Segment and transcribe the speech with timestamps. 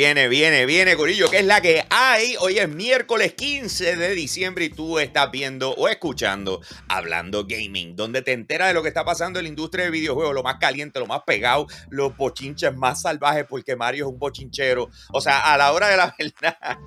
[0.00, 2.34] Viene, viene, viene, Corillo, que es la que hay.
[2.40, 8.22] Hoy es miércoles 15 de diciembre y tú estás viendo o escuchando Hablando Gaming, donde
[8.22, 11.00] te enteras de lo que está pasando en la industria de videojuegos, lo más caliente,
[11.00, 14.88] lo más pegado, los bochinches más salvajes, porque Mario es un bochinchero.
[15.12, 16.78] O sea, a la hora de la verdad,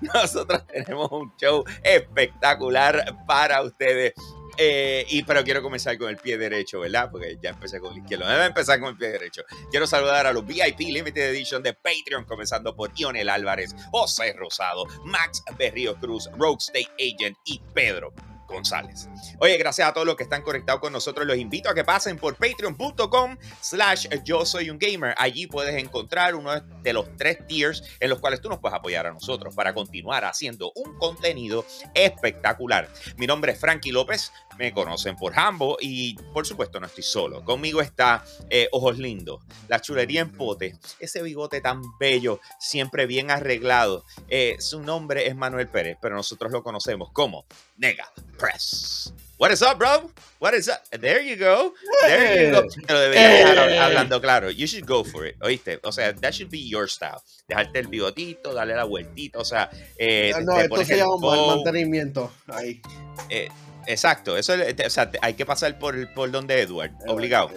[0.00, 4.12] nosotros tenemos un show espectacular para ustedes.
[4.56, 7.10] Eh, y, pero quiero comenzar con el pie derecho, ¿verdad?
[7.10, 8.26] Porque ya empecé con el izquierdo.
[8.26, 9.42] Debe empezar con el pie derecho.
[9.70, 14.86] Quiero saludar a los VIP Limited Edition de Patreon, comenzando por Ionel Álvarez, José Rosado,
[15.04, 18.12] Max Berrío Cruz, Rogue State Agent y Pedro
[18.46, 19.08] González.
[19.38, 21.26] Oye, gracias a todos los que están conectados con nosotros.
[21.26, 25.14] Los invito a que pasen por patreon.com slash yo soy un gamer.
[25.18, 29.06] Allí puedes encontrar uno de los tres tiers en los cuales tú nos puedes apoyar
[29.06, 31.64] a nosotros para continuar haciendo un contenido
[31.94, 32.88] espectacular.
[33.16, 37.44] Mi nombre es Frankie López, me conocen por Hambo y por supuesto no estoy solo.
[37.44, 43.30] Conmigo está eh, Ojos Lindos, la chulería en pote, ese bigote tan bello, siempre bien
[43.30, 44.04] arreglado.
[44.28, 49.12] Eh, su nombre es Manuel Pérez, pero nosotros lo conocemos como Nega Press.
[49.38, 50.10] What is up, bro?
[50.38, 50.84] What is up?
[50.90, 51.74] There you go.
[52.02, 52.68] There you go.
[52.68, 54.50] Te lo debería dejar hablando claro.
[54.50, 55.36] You should go for it.
[55.42, 55.80] ¿Oíste?
[55.82, 57.20] O sea, that should be your style.
[57.48, 59.38] Dejarte el bigotito, darle la vueltita.
[59.38, 62.32] O sea, eh, no, esto se llama mantenimiento.
[62.48, 62.80] Ahí.
[63.28, 63.48] Eh,
[63.86, 64.36] exacto.
[64.36, 66.92] Eso, o sea, hay que pasar por, por donde Edward.
[67.06, 67.50] Obligado.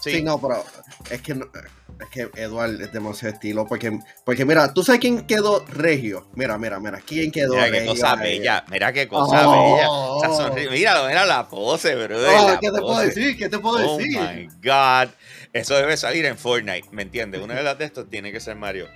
[0.00, 0.10] Sí.
[0.10, 0.64] sí, no, pero
[1.10, 1.46] es que no,
[2.00, 3.66] es que Eduard es demasiado estilo.
[3.66, 6.28] Porque, porque mira, ¿tú sabes quién quedó regio?
[6.34, 7.00] Mira, mira, mira.
[7.04, 7.80] ¿Quién quedó mira regio?
[7.80, 8.64] Qué cosa bella.
[8.70, 9.90] Mira qué cosa bella.
[9.90, 12.18] O mira, mira la pose, bro.
[12.18, 13.36] Oh, ¿Qué te puedo decir?
[13.36, 14.18] ¿Qué te puedo decir?
[14.18, 15.10] Oh my God.
[15.52, 17.40] Eso debe salir en Fortnite, ¿me entiendes?
[17.40, 18.88] Una de las de estos tiene que ser Mario.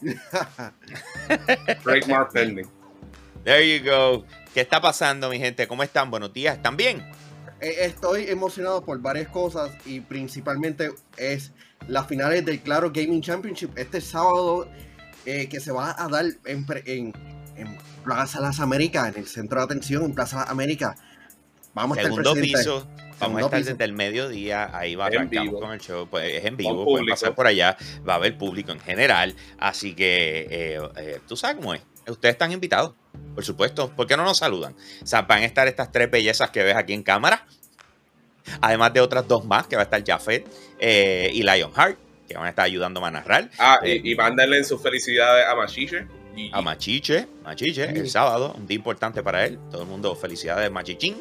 [1.82, 2.66] Trademark pending.
[3.44, 4.24] There you go.
[4.54, 5.68] ¿Qué está pasando, mi gente?
[5.68, 6.10] ¿Cómo están?
[6.10, 6.56] Buenos días.
[6.56, 7.06] ¿Están bien?
[7.60, 11.52] Eh, estoy emocionado por varias cosas y principalmente es
[11.86, 14.68] las finales del Claro Gaming Championship este sábado
[15.24, 16.66] eh, que se va a dar en,
[17.56, 20.98] en, Plaza Las Américas, en el centro de atención en Plaza Las Américas.
[21.74, 22.86] Vamos a estar piso.
[23.20, 26.56] Vamos a estar desde el mediodía, ahí va arrancamos con el show, pues es en
[26.56, 27.76] vivo, pueden pasar por allá,
[28.08, 32.34] va a haber público en general, así que eh, eh, tú sabes cómo es, ustedes
[32.34, 32.94] están invitados,
[33.34, 34.74] por supuesto, ¿por qué no nos saludan?
[35.02, 37.44] O sea, van a estar estas tres bellezas que ves aquí en cámara,
[38.60, 40.46] además de otras dos más, que va a estar Jafet
[40.78, 41.98] eh, y Lionheart,
[42.28, 43.50] que van a estar ayudando a narrar.
[43.58, 46.06] Ah, y, y mándenle sus felicidades a Machiche.
[46.52, 49.58] A Machiche, Machiche, el sábado, un día importante para él.
[49.70, 51.16] Todo el mundo, felicidades, Machichín.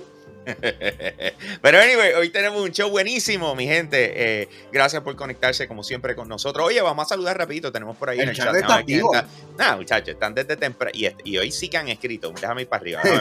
[1.62, 4.42] Pero anyway, hoy tenemos un show buenísimo, mi gente.
[4.42, 6.66] Eh, gracias por conectarse como siempre con nosotros.
[6.66, 7.72] Oye, vamos a saludar rapidito.
[7.72, 8.56] Tenemos por ahí en el chat.
[8.56, 10.98] Está muchachos, están desde temprano.
[11.24, 12.32] Y, hoy sí que han escrito.
[12.32, 13.02] Déjame ir para arriba.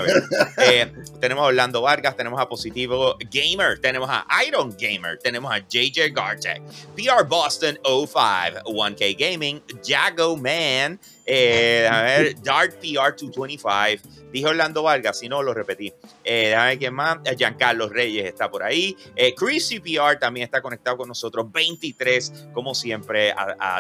[0.59, 5.59] Eh, tenemos a Orlando Vargas, tenemos a Positivo Gamer, tenemos a Iron Gamer, tenemos a
[5.59, 6.63] JJ Gartek,
[6.95, 10.99] PR Boston 05, 1K Gaming, Jago Man.
[11.27, 14.16] Eh, a ver, Dark PR 225.
[14.33, 15.93] Dije Orlando Vargas, si no lo repetí.
[16.25, 17.19] Eh, déjame ver más.
[17.25, 18.97] Eh, Giancarlo Reyes está por ahí.
[19.15, 21.51] Eh, Chris CPR también está conectado con nosotros.
[21.51, 23.35] 23, como siempre,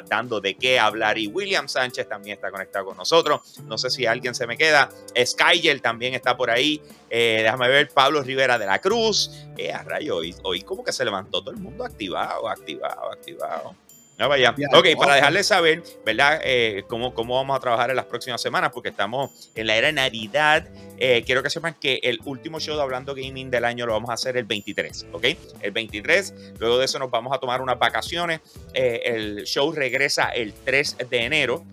[0.09, 1.19] dando de qué hablar.
[1.19, 3.41] Y William Sánchez también está conectado con nosotros.
[3.65, 4.89] No sé si alguien se me queda.
[5.17, 6.81] Skygel también está por ahí.
[7.11, 7.89] Eh, déjame ver.
[7.89, 9.31] Pablo Rivera de la Cruz.
[9.73, 13.86] a rayo, hoy como que se levantó todo el mundo activado, activado, activado.
[14.19, 14.55] No vaya.
[14.73, 16.41] Ok, para dejarles saber, ¿verdad?
[16.43, 19.93] Eh, cómo, cómo vamos a trabajar en las próximas semanas, porque estamos en la era
[19.93, 20.67] Navidad.
[20.99, 24.09] Eh, quiero que sepan que el último show de Hablando Gaming del año lo vamos
[24.09, 25.25] a hacer el 23, ¿ok?
[25.61, 26.35] El 23.
[26.59, 28.41] Luego de eso nos vamos a tomar unas vacaciones.
[28.73, 31.65] Eh, el show regresa el 3 de enero.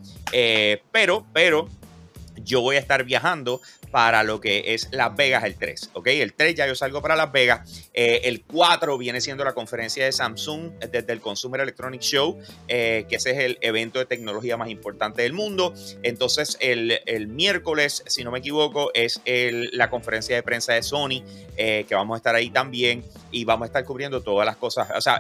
[0.91, 1.69] pero, pero
[2.43, 3.61] yo voy a estar viajando
[3.93, 6.07] para lo que es Las Vegas el 3, ¿ok?
[6.07, 7.89] El 3 ya yo salgo para Las Vegas.
[7.93, 13.05] Eh, el 4 viene siendo la conferencia de Samsung desde el Consumer Electronic Show, eh,
[13.07, 15.75] que ese es el evento de tecnología más importante del mundo.
[16.01, 21.23] Entonces, el, miércoles, si no me equivoco, es la conferencia de prensa de Sony,
[21.56, 24.89] eh, que vamos a estar ahí también y vamos a estar cubriendo todas las cosas.
[24.95, 25.19] O sea,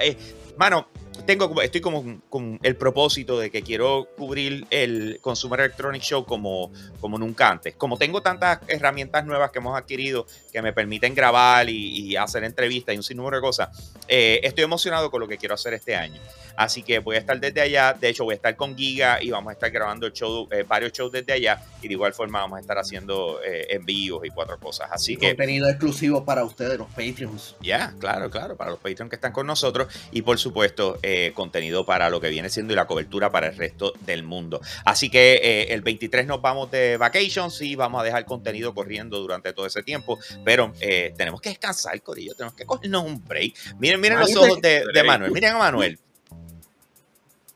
[0.57, 0.87] mano,
[1.25, 6.71] tengo, estoy como con el propósito de que quiero cubrir el Consumer Electronic Show como,
[6.99, 7.75] como nunca antes.
[7.75, 12.93] Como tengo tantas herramientas nuevas que hemos adquirido que me permiten grabar y, hacer entrevistas
[12.93, 13.69] y un sinnúmero de cosas,
[14.07, 16.21] eh, estoy emocionado con lo que quiero hacer este año.
[16.55, 17.93] Así que voy a estar desde allá.
[17.93, 20.63] De hecho, voy a estar con Giga y vamos a estar grabando el show, eh,
[20.67, 21.61] varios shows desde allá.
[21.81, 24.89] Y de igual forma vamos a estar haciendo eh, envíos y cuatro cosas.
[24.91, 25.29] Así que.
[25.29, 27.55] Contenido exclusivo para ustedes, los Patreons.
[27.61, 29.87] Ya, claro, claro, para los Patreons que están con nosotros.
[30.11, 33.57] Y por supuesto, eh, contenido para lo que viene siendo y la cobertura para el
[33.57, 34.61] resto del mundo.
[34.85, 39.53] Así que el 23 nos vamos de vacations y vamos a dejar contenido corriendo durante
[39.53, 40.19] todo ese tiempo.
[40.43, 40.73] Pero
[41.17, 42.35] tenemos que descansar, Corillo.
[42.35, 43.53] Tenemos que cogernos un break.
[43.79, 45.31] Miren, miren los ojos de, de Manuel.
[45.31, 45.99] Miren a Manuel.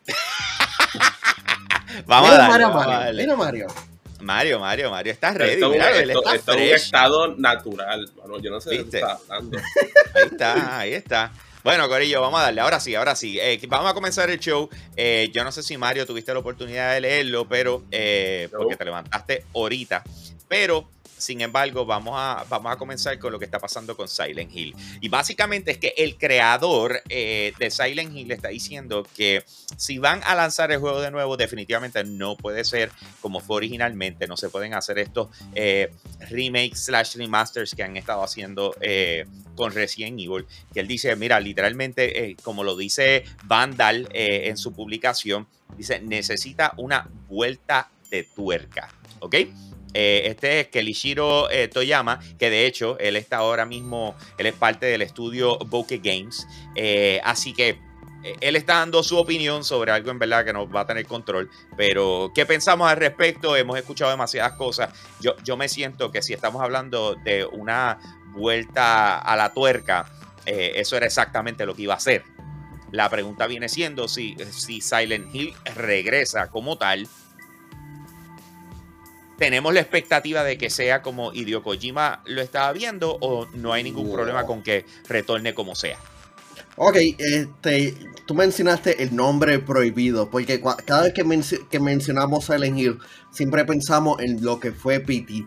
[2.05, 3.05] Vamos Mira a darle, Mario, vamos a Mario.
[3.05, 3.21] darle.
[3.23, 3.67] Mira Mario.
[4.19, 5.51] Mario, Mario, Mario, estás ready.
[5.53, 6.81] Esto, es un- míralo, él esto- está esto es un fresh.
[6.83, 8.11] estado natural.
[8.15, 8.97] Bueno, yo no sé de qué ¿Viste?
[8.99, 9.57] estás hablando.
[10.15, 11.31] Ahí está, ahí está.
[11.63, 12.61] Bueno, Corillo, vamos a darle.
[12.61, 13.37] Ahora sí, ahora sí.
[13.39, 14.69] Eh, vamos a comenzar el show.
[14.95, 18.85] Eh, yo no sé si Mario tuviste la oportunidad de leerlo, pero eh, porque te
[18.85, 20.03] levantaste ahorita.
[20.47, 24.55] Pero, sin embargo, vamos a, vamos a comenzar con lo que está pasando con Silent
[24.55, 24.75] Hill.
[25.01, 29.43] Y básicamente es que el creador eh, de Silent Hill está diciendo que
[29.75, 34.27] si van a lanzar el juego de nuevo, definitivamente no puede ser como fue originalmente.
[34.27, 35.91] No se pueden hacer estos eh,
[36.29, 39.25] remakes slash remasters que han estado haciendo eh,
[39.55, 40.45] con Resident Evil.
[40.73, 45.47] Que él dice, mira, literalmente, como lo dice Vandal en su publicación,
[45.77, 48.89] dice, necesita una vuelta de tuerca.
[49.19, 49.35] ¿Ok?
[49.99, 54.53] Eh, este es Kelishiro eh, Toyama, que de hecho él está ahora mismo, él es
[54.53, 56.45] parte del estudio Bokeh Games.
[56.75, 57.79] Eh, así que
[58.23, 61.07] eh, él está dando su opinión sobre algo en verdad que no va a tener
[61.07, 61.49] control.
[61.75, 63.55] Pero, ¿qué pensamos al respecto?
[63.55, 64.93] Hemos escuchado demasiadas cosas.
[65.19, 67.97] Yo, yo me siento que si estamos hablando de una
[68.33, 70.11] vuelta a la tuerca,
[70.45, 72.23] eso era exactamente lo que iba a hacer.
[72.91, 77.07] La pregunta viene siendo si, si Silent Hill regresa como tal.
[79.37, 83.83] ¿Tenemos la expectativa de que sea como Hideo Kojima lo estaba viendo o no hay
[83.83, 84.13] ningún No.
[84.13, 85.97] problema con que retorne como sea?
[86.75, 87.95] Ok, este,
[88.25, 92.99] tú mencionaste el nombre prohibido, porque cada vez que, menci- que mencionamos Silent Hill,
[93.31, 95.45] siempre pensamos en lo que fue PT,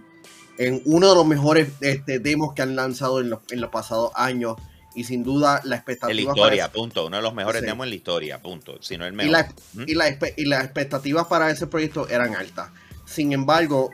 [0.59, 4.11] en uno de los mejores este, demos que han lanzado en los, en los pasados
[4.15, 4.57] años,
[4.93, 7.07] y sin duda la expectativa En la para historia, ese- punto.
[7.07, 7.67] Uno de los mejores Sí.
[7.67, 8.79] demos en la historia, punto.
[8.83, 9.33] Si no el y, mejor.
[9.33, 9.85] la- ¿Mm?
[9.87, 12.71] y, la y las expectativas para ese proyecto eran altas.
[13.11, 13.91] Sin embargo,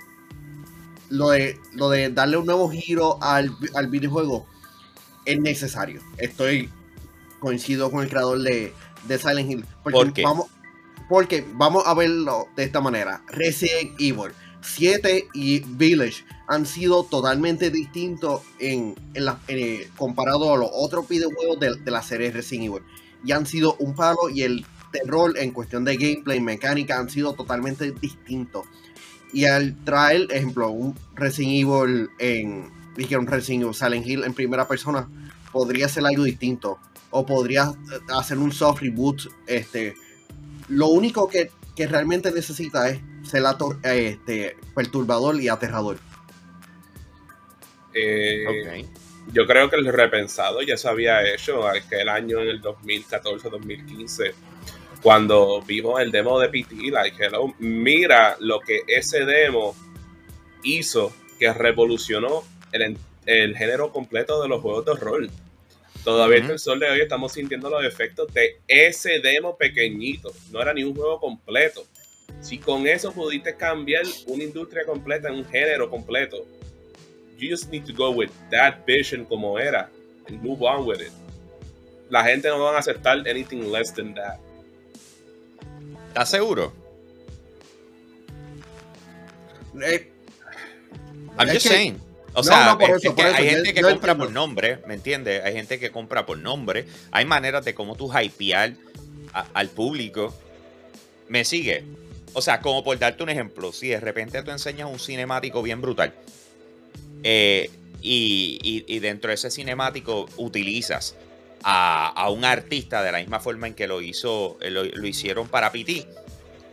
[1.09, 4.47] lo de, lo de darle un nuevo giro al, al videojuego
[5.25, 6.03] es necesario.
[6.19, 6.69] Estoy
[7.41, 8.75] coincido con el creador de,
[9.09, 9.65] de Silent Hill.
[9.83, 10.23] Porque ¿Por qué?
[10.23, 10.47] Vamos,
[11.09, 13.23] porque vamos a verlo de esta manera.
[13.29, 20.59] Resident Evil 7 y Village han sido totalmente distintos en, en la, eh, comparado a
[20.59, 22.83] los otros videojuegos de, de la serie Resident Evil.
[23.25, 27.33] Y han sido un palo y el terror en cuestión de gameplay, mecánica, han sido
[27.33, 28.67] totalmente distintos.
[29.37, 32.71] Y al traer, ejemplo, un Resident Evil en.
[32.97, 35.07] Dije un Resident Evil Silent Hill en primera persona,
[35.53, 36.79] podría ser algo distinto.
[37.11, 39.29] O podría eh, hacer un soft reboot.
[39.47, 39.95] Este.
[40.69, 45.99] Lo único que, que realmente necesita es ser ator- eh, este, perturbador y aterrador.
[47.93, 48.89] Eh, Ok.
[49.33, 54.33] Yo creo que el repensado ya se había hecho aquel año en el 2014-2015
[55.07, 59.73] cuando vimos el demo de PT, like, hello, mira lo que ese demo
[60.65, 62.43] hizo que revolucionó
[62.73, 65.31] el, en- el género completo de los juegos de rol.
[66.03, 70.33] Todavía hasta el sol de hoy estamos sintiendo los efectos de ese demo pequeñito.
[70.51, 71.87] No era ni un juego completo.
[72.41, 76.45] Si con eso pudiste cambiar una industria completa en un género completo,
[77.39, 79.89] you just need to go with that vision como era
[80.27, 81.13] and move on with it.
[82.11, 84.41] La gente no va a aceptar anything less than that.
[86.17, 86.73] ¿Estás seguro?
[89.83, 90.11] Eh,
[91.39, 92.01] I'm just que- saying.
[92.33, 94.25] O No, sea, no, es que hay gente que compra entiendo.
[94.25, 95.45] por nombre, ¿me entiendes?
[95.45, 96.87] Hay gente que compra por nombre.
[97.11, 98.73] Hay maneras de cómo tú hypear
[99.35, 100.35] a- al público.
[101.29, 101.85] ¿Me sigue?
[102.33, 105.83] O sea, como por darte un ejemplo, si de repente tú enseñas un cinemático bien
[105.83, 106.15] brutal
[107.25, 107.69] eh,
[108.01, 111.15] y, y- y dentro de ese cinemático utilizas
[111.69, 115.73] a, un artista de la misma forma en que lo hizo, eh, lo, hicieron para
[115.73, 116.07] PT,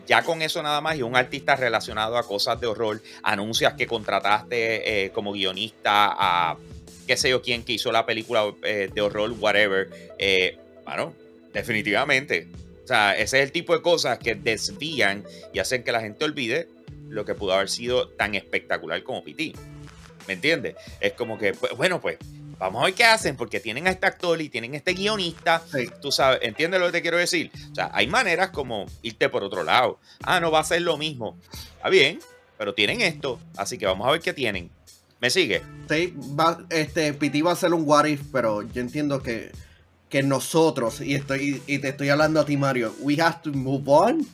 [0.06, 3.88] ya con eso nada más y un artista relacionado a cosas de horror, anuncias que
[3.88, 6.58] contrataste eh, como guionista a
[7.08, 11.14] qué sé yo quién que hizo la película eh, de horror, whatever, eh, bueno,
[11.54, 12.48] definitivamente.
[12.84, 15.24] O sea, ese es el tipo de cosas que desvían
[15.54, 16.68] y hacen que la gente olvide
[17.10, 19.54] lo que pudo haber sido tan espectacular como PT.
[20.28, 20.76] ¿Me entiendes?
[21.00, 22.18] Es como que, pues, bueno, pues,
[22.60, 25.62] vamos a ver qué hacen, porque tienen a este actor y tienen a este guionista
[25.72, 25.90] sí.
[26.02, 27.52] tú sabes, ¿entiendes lo que te quiero decir?
[27.72, 30.00] O sea, hay maneras como irte por otro lado.
[30.24, 31.38] Ah, no va a ser lo mismo.
[31.76, 32.20] Está bien,
[32.58, 34.70] pero tienen esto, así que vamos a ver qué tienen.
[35.20, 35.62] ¿Me sigue?
[35.90, 39.52] Sí, va, este, PT va a ser un what if, pero yo entiendo que,
[40.10, 43.84] que nosotros, y estoy y te estoy hablando a ti, Mario, we have to move
[43.88, 44.28] on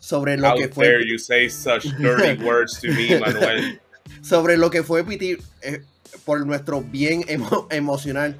[0.00, 3.80] sobre lo How que dare fue you say such dirty words to me, Manuel?
[4.20, 5.82] sobre lo que fue PT eh,
[6.24, 8.38] por nuestro bien emo- emocional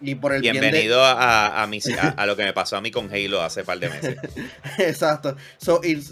[0.00, 2.90] y por el Bienvenido a, a, mi- a- a lo que me pasó a mí
[2.90, 4.18] con Halo hace par de meses.
[4.34, 5.36] bien de exacto.
[5.58, 6.02] So, y-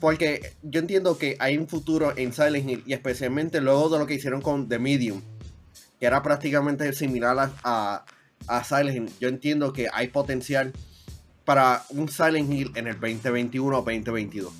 [0.00, 4.06] porque yo entiendo que hay un futuro en Silent Hill y especialmente luego de lo
[4.06, 5.22] que hicieron con The Medium,
[5.98, 8.04] que era prácticamente similar a, a,
[8.46, 9.10] a Silent Hill.
[9.20, 10.72] Yo entiendo que hay potencial
[11.44, 14.52] para un Silent Hill en el 2021 o 2022.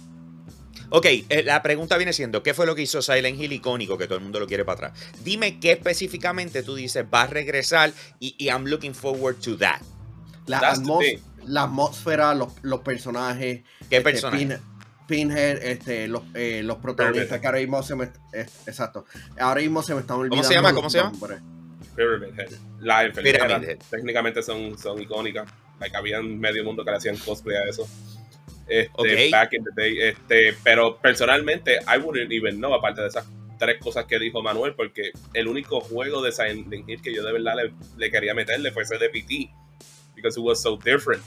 [0.91, 4.07] Ok, eh, la pregunta viene siendo, ¿qué fue lo que hizo Silent Hill icónico que
[4.07, 5.13] todo el mundo lo quiere para atrás?
[5.23, 9.81] Dime qué específicamente tú dices va a regresar y, y I'm looking forward to that.
[10.47, 10.61] La,
[11.65, 13.63] atmósfera, los, los personajes.
[13.91, 14.47] ¿Qué este, personaje?
[14.47, 14.59] Pin-
[15.07, 17.41] Pinhead, este, los, eh, los protagonistas Pyramid.
[17.41, 18.05] que ahora mismo se me.
[18.35, 19.07] eh, exacto.
[19.39, 20.47] Ahora mismo se me están olvidando.
[20.47, 20.75] se llama?
[20.75, 21.13] ¿Cómo se llama?
[21.97, 22.51] Pyramid Head.
[22.81, 23.79] La enfermera, Pyramid Head.
[23.91, 25.49] técnicamente son, son icónicas.
[25.81, 27.89] Like, había medio mundo que le hacían cosplay a eso.
[28.69, 29.31] Este.
[29.31, 29.99] Back in the day.
[30.01, 33.27] Este, pero personalmente, I wouldn't even know, aparte de esas
[33.59, 37.33] tres cosas que dijo Manuel, porque el único juego de Silent Hill que yo de
[37.33, 39.51] verdad le, le quería meterle fue ese de PT.
[40.15, 41.23] Because it was so different.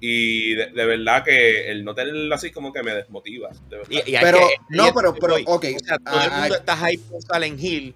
[0.00, 3.50] Y de, de verdad que el no tenerlo así como que me desmotiva.
[3.68, 3.90] De verdad.
[4.06, 5.44] Y- y hay Pero, que- no, y- pero, pero, voy.
[5.46, 5.64] ok.
[5.74, 7.94] O sea, todo el ah, mundo está hype con Silent Hill.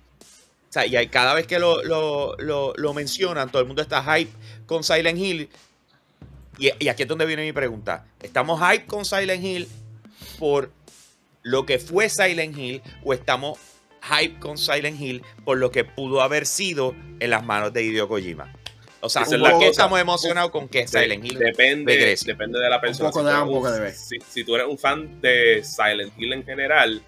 [0.68, 3.82] O sea, y hay- cada vez que lo, lo, lo, lo mencionan, todo el mundo
[3.82, 4.32] está hype
[4.66, 5.48] con Silent Hill.
[6.62, 8.06] Y, y aquí es donde viene mi pregunta.
[8.22, 9.68] ¿Estamos hype con Silent Hill
[10.38, 10.70] por
[11.42, 13.58] lo que fue Silent Hill o estamos
[14.02, 18.06] hype con Silent Hill por lo que pudo haber sido en las manos de Hideo
[18.08, 18.52] Kojima?
[19.00, 19.66] O sea, ¿por qué cosa.
[19.70, 22.26] estamos emocionados con que Silent Hill depende, regrese?
[22.26, 23.10] depende de la persona.
[23.10, 23.92] poco si, de un poco de B.
[23.92, 27.02] si- si tú eres un fan de Silent Hill en general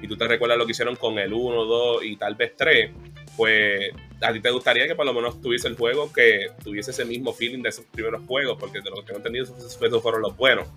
[0.00, 2.92] y tú te recuerdas lo que hicieron con el 1, 2 y tal vez 3,
[3.36, 3.90] pues
[4.22, 7.32] a ti te gustaría que por lo menos tuviese el juego que tuviese ese mismo
[7.32, 10.36] feeling de esos primeros juegos, porque de lo que tengo entendido esos, esos fueron los
[10.36, 10.68] buenos.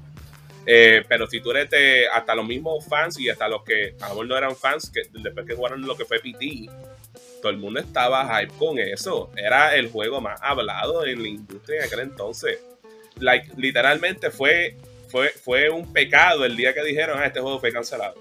[0.68, 4.10] Eh, pero si tú eres de, hasta los mismos fans y hasta los que a
[4.10, 6.70] lo mejor no eran fans, que después que jugaron lo que fue PT,
[7.42, 9.30] todo el mundo estaba hype con eso.
[9.36, 12.60] Era el juego más hablado en la industria en aquel entonces.
[13.20, 14.75] Like, literalmente fue,
[15.10, 18.16] fue, fue un pecado el día que dijeron, ah, este juego fue cancelado.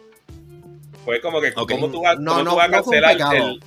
[1.05, 1.71] Fue como que, Ok.
[1.71, 3.61] ¿cómo tú vas, No, cómo no, tú vas a no cancelar el...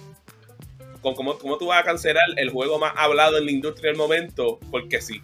[1.01, 3.98] con- ¿Cómo, cómo tú vas a cancelar el juego más hablado en la industria del
[3.98, 4.60] momento?
[4.72, 5.22] Porque sí.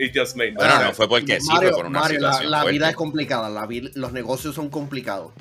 [0.00, 2.28] It just made no Bueno, no fue porque sí, Mario, fue por una Mario, la,
[2.28, 2.78] situación la fuerte.
[2.78, 5.32] vida es complicada, la vi- los negocios son complicados.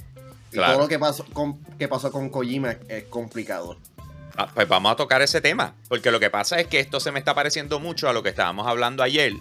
[0.52, 0.74] Y Claro.
[0.74, 3.78] todo lo que pasó con, que pasó con Kojima es, complicado.
[4.36, 7.12] Ah, Pues vamos a tocar ese tema, porque lo que pasa es que esto se
[7.12, 9.34] me está pareciendo mucho a lo que estábamos hablando ayer.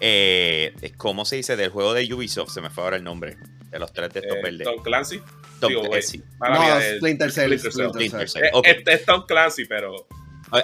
[0.00, 1.56] Eh, es ¿Cómo se dice?
[1.56, 3.36] Del juego de Ubisoft, se me fue ahora el nombre,
[3.70, 4.64] de los tres de estos Eh, verdes.
[4.66, 5.20] Tom Clancy.
[5.68, 6.22] Digo, sí.
[6.40, 7.58] no, mía, Splinter Cell.
[7.58, 7.90] Splinter Cell.
[7.90, 8.44] Splinter.
[8.44, 8.50] Eh.
[8.64, 10.06] Este es Tom Clancy, pero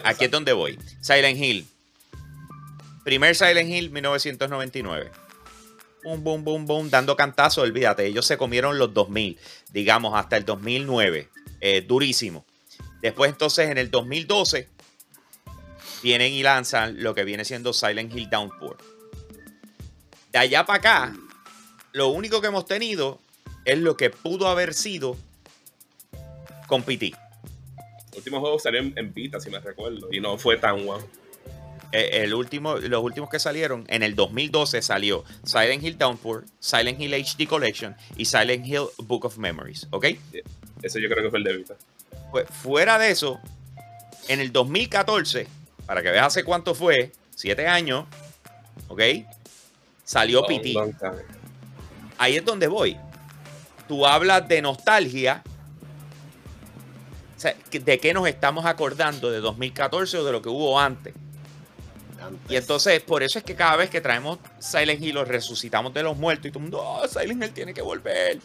[0.04, 0.78] Aquí es donde voy.
[1.00, 1.66] Silent Hill.
[3.04, 5.10] Primer Silent Hill, 1999.
[6.02, 8.06] Boom, boom, boom, boom, dando cantazo, olvídate.
[8.06, 9.38] Ellos se comieron los 2000,
[9.72, 11.28] digamos, hasta el 2009.
[11.60, 12.44] Eh, durísimo.
[13.00, 14.68] Después, entonces, en el 2012,
[16.02, 18.76] vienen y lanzan lo que viene siendo Silent Hill Downpour.
[20.32, 21.16] De allá para acá,
[21.92, 23.20] lo único que hemos tenido
[23.66, 25.16] es lo que pudo haber sido
[26.66, 27.06] con PT.
[27.06, 31.00] el último juego salió en, en Vita, si me recuerdo, y no fue tan guau.
[31.92, 37.00] Eh, el último, los últimos que salieron, en el 2012 salió Silent Hill Downpour, Silent
[37.00, 40.06] Hill HD Collection y Silent Hill Book of Memories, ¿ok?
[40.82, 41.76] Ese yo creo que fue el de Vita.
[42.30, 43.40] Pues fuera de eso,
[44.28, 45.46] en el 2014,
[45.86, 48.06] para que veas hace cuánto fue, siete años,
[48.88, 49.02] ¿ok?
[50.04, 50.74] Salió Long, PT.
[52.18, 52.96] Ahí es donde voy.
[53.88, 55.42] Tú hablas de nostalgia.
[57.36, 59.30] O sea, ¿de qué nos estamos acordando?
[59.30, 61.14] ¿De 2014 o de lo que hubo antes?
[62.20, 62.50] Antes.
[62.50, 66.02] Y entonces, por eso es que cada vez que traemos Silent Hill, lo resucitamos de
[66.02, 68.38] los muertos y todo el mundo, oh, Silent Hill tiene que volver.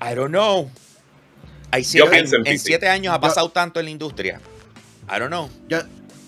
[0.00, 0.70] I don't know.
[1.72, 4.40] Hay siete, pienso en en, siete años ha Yo- pasado tanto en la industria.
[5.08, 5.50] I don't know.
[5.68, 5.78] yo,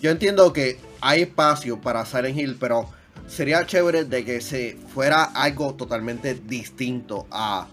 [0.01, 2.89] yo entiendo que hay espacio para Silent Hill, pero
[3.27, 7.67] sería chévere de que se fuera algo totalmente distinto a,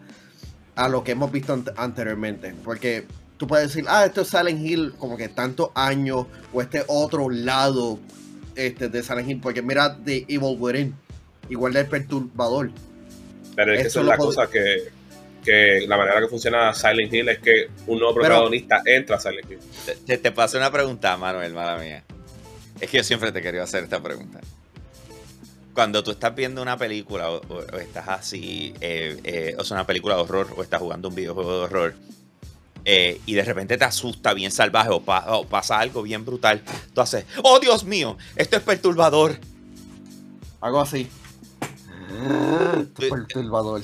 [0.77, 2.55] a lo que hemos visto ante- anteriormente.
[2.65, 3.07] Porque
[3.37, 7.31] tú puedes decir, ah, esto es Silent Hill como que tantos años, o este otro
[7.31, 7.99] lado
[8.57, 10.95] este, de Silent Hill, porque mira The Evil Within,
[11.49, 12.71] igual del perturbador.
[13.57, 14.91] Pero es que Eso esa es la cosa que,
[15.45, 19.21] que la manera que funciona Silent Hill es que un nuevo Pero- protagonista entra a
[19.21, 19.59] Silent Hill.
[19.87, 22.03] Te, te, te paso una pregunta, Manuel, mala mía.
[22.81, 24.41] Es que yo siempre te quería hacer esta pregunta.
[25.75, 29.77] Cuando tú estás viendo una película o, o- o estás así, eh, eh, o sea,
[29.77, 31.95] una película de horror o estás jugando un videojuego de horror
[32.85, 36.63] eh, y de repente te asusta bien salvaje o, pa- o pasa algo bien brutal,
[36.95, 39.39] tú haces, oh Dios mío, esto es perturbador.
[40.61, 41.09] Algo así.
[42.99, 43.09] Sí.
[43.11, 43.83] Perturbador.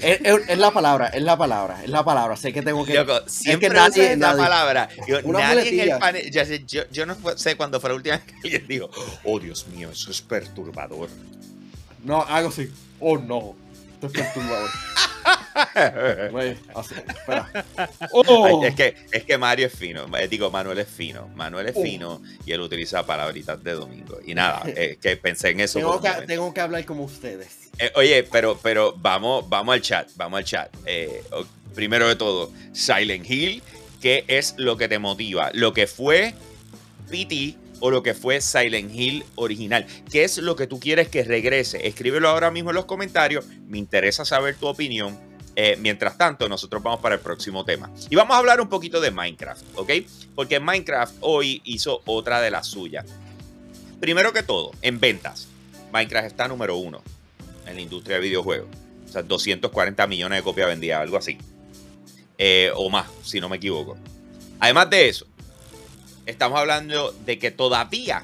[0.00, 2.36] Es, es- es la palabra, es la palabra, es la palabra.
[2.36, 2.94] Sé que tengo que.
[2.94, 4.88] Loco, siempre nadie- usas esa nadie- palabra.
[5.08, 8.16] Yo, nadie en el panel, ya sé, yo, yo no sé cuándo fue la última
[8.16, 8.90] vez que alguien dijo,
[9.24, 11.08] oh Dios mío, eso es perturbador.
[12.04, 12.70] No, algo así.
[13.00, 13.56] Oh no.
[13.94, 14.70] Esto es perturbador.
[16.30, 16.94] Pues, así.
[18.12, 18.64] Oh.
[18.64, 20.06] Es, que, es que Mario es fino.
[20.18, 21.28] eh, Digo, Manuel es fino.
[21.34, 21.82] Manuel es Oh.
[21.82, 24.18] fino y él utiliza palabritas de domingo.
[24.24, 25.78] Y nada, es que pensé en eso.
[25.78, 27.65] Tengo que, tengo que hablar como ustedes.
[27.78, 30.74] Eh, oye, pero, pero vamos, vamos al chat, vamos al chat.
[30.86, 31.22] Eh,
[31.74, 33.62] primero de todo, Silent Hill,
[34.00, 35.50] ¿qué es lo que te motiva?
[35.52, 36.34] ¿Lo que fue
[37.10, 39.86] PT o lo que fue Silent Hill original?
[40.10, 41.86] ¿Qué es lo que tú quieres que regrese?
[41.86, 43.44] Escríbelo ahora mismo en los comentarios.
[43.66, 45.18] Me interesa saber tu opinión.
[45.58, 47.90] Eh, mientras tanto, nosotros vamos para el próximo tema.
[48.10, 49.90] Y vamos a hablar un poquito de Minecraft, ¿ok?
[50.34, 53.06] Porque Minecraft hoy hizo otra de las suyas.
[54.00, 55.48] Primero que todo, en ventas,
[55.92, 57.02] Minecraft está número uno
[57.66, 58.68] en la industria de videojuegos.
[59.08, 61.38] O sea, 240 millones de copias vendidas, algo así.
[62.38, 63.96] Eh, o más, si no me equivoco.
[64.60, 65.26] Además de eso,
[66.26, 68.22] estamos hablando de que todavía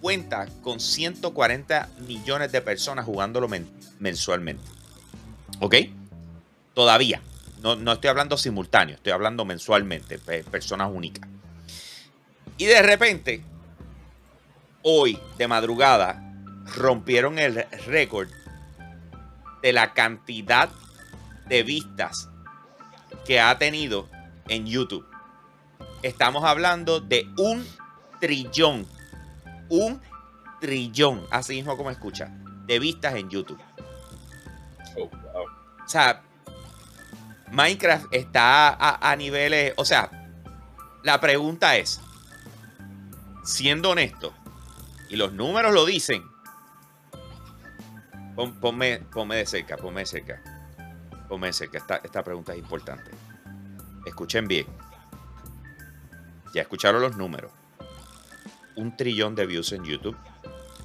[0.00, 4.62] cuenta con 140 millones de personas jugándolo men- mensualmente.
[5.60, 5.74] ¿Ok?
[6.74, 7.20] Todavía.
[7.62, 11.26] No, no estoy hablando simultáneo, estoy hablando mensualmente, pe- personas únicas.
[12.58, 13.42] Y de repente,
[14.82, 16.20] hoy de madrugada,
[16.76, 18.28] rompieron el récord
[19.64, 20.68] de la cantidad
[21.46, 22.28] de vistas
[23.24, 24.10] que ha tenido
[24.46, 25.06] en YouTube.
[26.02, 27.66] Estamos hablando de un
[28.20, 28.86] trillón,
[29.70, 30.02] un
[30.60, 32.28] trillón, así mismo como escucha,
[32.66, 33.58] de vistas en YouTube.
[34.98, 35.46] Oh, wow.
[35.82, 36.22] O sea,
[37.50, 39.72] Minecraft está a, a niveles.
[39.78, 40.10] O sea,
[41.04, 42.02] la pregunta es:
[43.44, 44.34] siendo honesto,
[45.08, 46.33] y los números lo dicen,
[48.34, 50.42] pon- ponme, ponme de cerca, ponme de cerca.
[51.28, 51.78] Ponme de cerca.
[51.78, 53.10] Esta, esta pregunta es importante.
[54.06, 54.66] Escuchen bien.
[56.54, 57.50] Ya escucharon los números.
[58.76, 60.16] Un trillón de views en YouTube.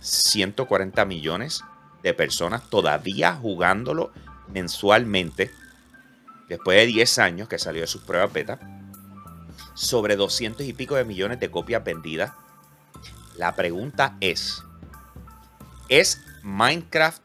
[0.01, 1.63] 140 millones
[2.03, 4.11] de personas todavía jugándolo
[4.47, 5.51] mensualmente,
[6.47, 8.59] después de 10 años que salió de sus pruebas beta,
[9.73, 12.31] sobre 200 y pico de millones de copias vendidas.
[13.35, 14.63] La pregunta es,
[15.89, 17.21] ¿es Minecraft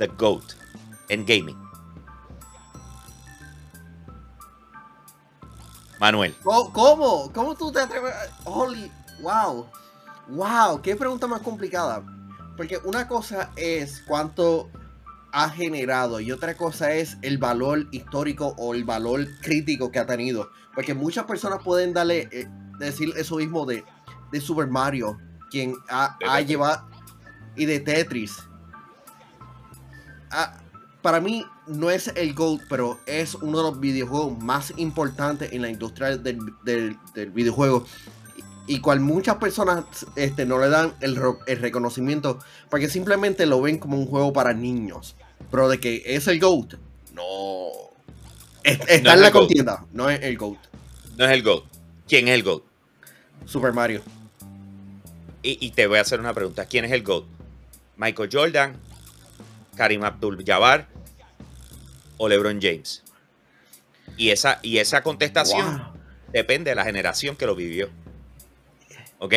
[0.00, 0.42] the GOAT
[1.10, 1.56] en gaming?
[6.00, 6.72] Manuel, ¿Cómo?
[6.72, 8.12] ¿Cómo, ¿Cómo tú te atreves?
[8.14, 9.66] a- Holy, wow.
[10.28, 12.02] Wow, qué pregunta más complicada.
[12.56, 14.70] Porque una cosa es cuánto
[15.32, 20.06] ha generado y otra cosa es el valor histórico o el valor crítico que ha
[20.06, 20.50] tenido.
[20.74, 23.84] Porque muchas personas pueden darle, eh, decir eso mismo de,
[24.32, 25.18] de Super Mario,
[25.50, 26.88] quien ha, ha llevado,
[27.56, 28.38] y de Tetris.
[30.30, 30.60] Ah,
[31.02, 35.62] para mí no es el GOAT, pero es uno de los videojuegos más importantes en
[35.62, 37.86] la industria del, del- del videojuego.
[38.66, 39.84] Y, y cual muchas personas
[40.16, 41.16] este, no le dan el,
[41.58, 42.38] reconocimiento
[42.68, 45.16] porque simplemente lo ven como un juego para niños.
[45.50, 46.74] Pero de que es el GOAT,
[47.14, 47.68] no.
[48.62, 49.32] Es- está es en la GOAT.
[49.32, 50.58] contienda, no es el GOAT.
[51.16, 51.64] no es el GOAT.
[52.06, 52.62] ¿Quién es el GOAT?
[53.46, 54.02] Super Mario.
[55.42, 56.66] Y, y te voy a hacer una pregunta.
[56.66, 57.24] ¿Quién es el GOAT?
[57.96, 58.76] ¿Michael Jordan?
[59.80, 60.88] ¿Karim Abdul-Jabbar?
[62.18, 63.02] ¿O LeBron James?
[64.18, 65.92] Y esa, y esa contestación Wow.
[66.34, 67.88] depende de la generación que lo vivió.
[69.20, 69.32] ¿Ok?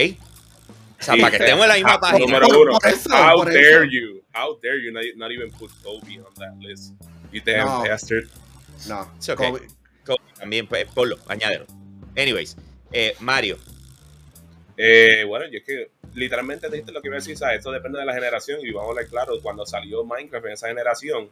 [1.00, 1.22] O sea, Sí.
[1.22, 2.26] para que estemos en la misma Ah, página.
[2.26, 2.72] Número uno.
[2.78, 3.84] Por eso, How por dare eso.
[3.86, 4.22] you?
[4.36, 6.92] How dare you not, not even put Kobe on that list?
[7.32, 7.84] You damn No.
[7.84, 8.28] bastard.
[8.90, 9.10] No.
[9.16, 9.50] It's okay.
[9.50, 9.68] Kobe-
[10.06, 11.68] Kobe También, pues, ponlo, añádelo.
[12.18, 12.58] Anyways,
[12.92, 13.58] eh, Mario.
[14.78, 17.58] Eh, bueno, yo es que literalmente dijiste lo que iba a decir, ¿sabes?
[17.60, 20.68] Esto depende de la generación y vamos a hablar claro, cuando salió Minecraft en esa
[20.68, 21.30] generación,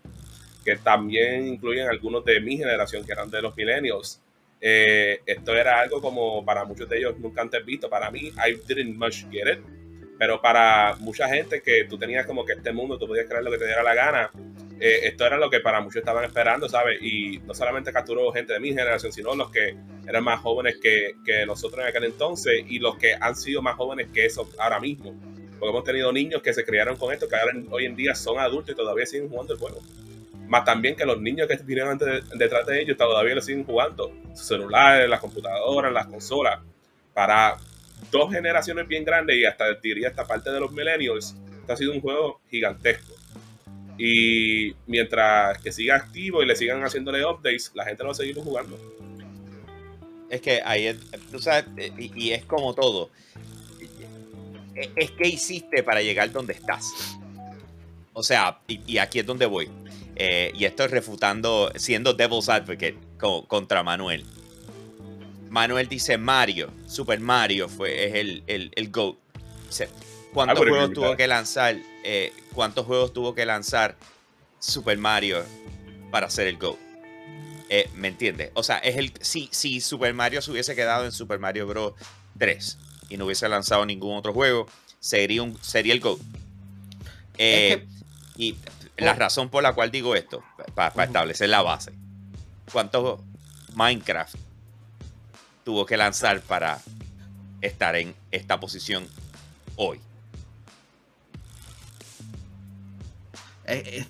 [0.63, 4.21] que también incluyen algunos de mi generación que eran de los millennials,
[4.63, 7.89] eh, esto era algo como para muchos de ellos nunca antes visto.
[7.89, 9.60] Para mí, I didn't much get it,
[10.21, 13.49] pero para mucha gente que tú tenías como que este mundo, tú podías crear lo
[13.49, 14.29] que te diera la gana,
[14.79, 17.01] eh, esto era lo que para muchos estaban esperando, ¿sabes?
[17.01, 19.75] Y no solamente capturó gente de mi generación, sino los que
[20.07, 23.75] eran más jóvenes que, que nosotros en aquel entonces y los que han sido más
[23.77, 25.19] jóvenes que eso ahora mismo.
[25.57, 28.38] Porque hemos tenido niños que se criaron con esto, que ahora hoy en día son
[28.38, 29.81] adultos y todavía siguen jugando el juego.
[30.47, 33.63] Más también que los niños que vinieron antes de- detrás de ellos todavía lo siguen
[33.63, 34.12] jugando.
[34.36, 36.60] Sus celulares, las computadoras, las consolas.
[37.12, 37.57] Para
[38.09, 41.93] dos generaciones bien grandes y hasta diría esta parte de los millennials, esto ha sido
[41.93, 43.13] un juego gigantesco.
[43.97, 48.15] Y mientras que siga activo y le sigan haciéndole updates, la gente lo va a
[48.15, 48.79] seguir jugando.
[50.29, 50.97] Es que ahí es,
[51.29, 51.65] tú sabes,
[51.97, 53.11] y, es como todo.
[54.73, 57.17] Es, es que hiciste para llegar donde estás.
[58.13, 59.69] O sea, y, aquí es donde voy.
[60.15, 64.25] Eh, y estoy refutando, siendo Devil's Advocate co- contra Manuel.
[65.51, 69.17] Manuel dice Mario, Super Mario fue, es el, el, el GOAT.
[69.67, 69.89] Dice,
[70.33, 71.75] ¿Cuántos agree juegos tuvo que lanzar?
[72.05, 73.97] eh, ¿Cuántos juegos tuvo que lanzar
[74.59, 75.43] Super Mario
[76.09, 76.77] para ser el GOAT.
[77.67, 78.51] Eh, ¿Me entiendes?
[78.53, 81.93] O sea, es el, si, si Super Mario se hubiese quedado en Super Mario Bros.
[82.37, 82.77] 3
[83.09, 84.67] y no hubiese lanzado ningún otro juego,
[85.01, 86.19] sería, un, sería el GOAT.
[87.37, 87.85] Eh,
[88.37, 88.55] y
[88.95, 90.41] la razón por la cual digo esto,
[90.75, 91.91] para establecer la base.
[92.71, 93.19] ¿Cuántos
[93.75, 94.35] Minecraft
[95.63, 96.80] tuvo que lanzar para
[97.62, 99.08] estar en esta posición
[99.76, 100.00] hoy?
[103.65, 104.06] Eh,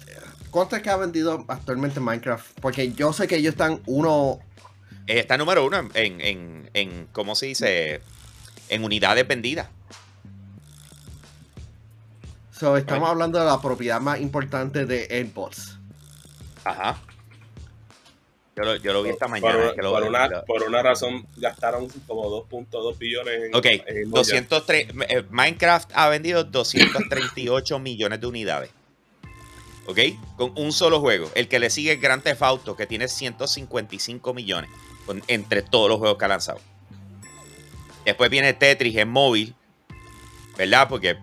[0.50, 2.60] ¿Cuánto es que ha vendido actualmente Minecraft?
[2.60, 4.40] Porque yo sé que ellos están uno.
[5.08, 8.02] Eh, está número uno en, en, en, ¿cómo se dice?
[8.70, 9.68] En unidades vendidas.
[12.52, 15.78] So, estamos hablando de la propiedad más importante de Xbox.
[16.64, 16.98] Ajá.
[18.56, 19.74] Yo lo, yo lo, vi esta mañana.
[19.74, 23.56] Por, una, por, una, razón gastaron como 2.2 billones en.
[23.56, 23.66] Ok,
[24.08, 28.72] 203, eh, Minecraft ha vendido 238 millones de unidades.
[29.88, 30.00] ¿ok?
[30.38, 31.30] Con un solo juego.
[31.36, 34.70] El que le sigue es Grand Theft Auto, que tiene 155 millones
[35.28, 36.60] entre todos los juegos que ha lanzado.
[38.06, 39.56] Después viene Tetris en móvil,
[40.58, 40.88] ¿verdad?
[40.90, 41.18] Porque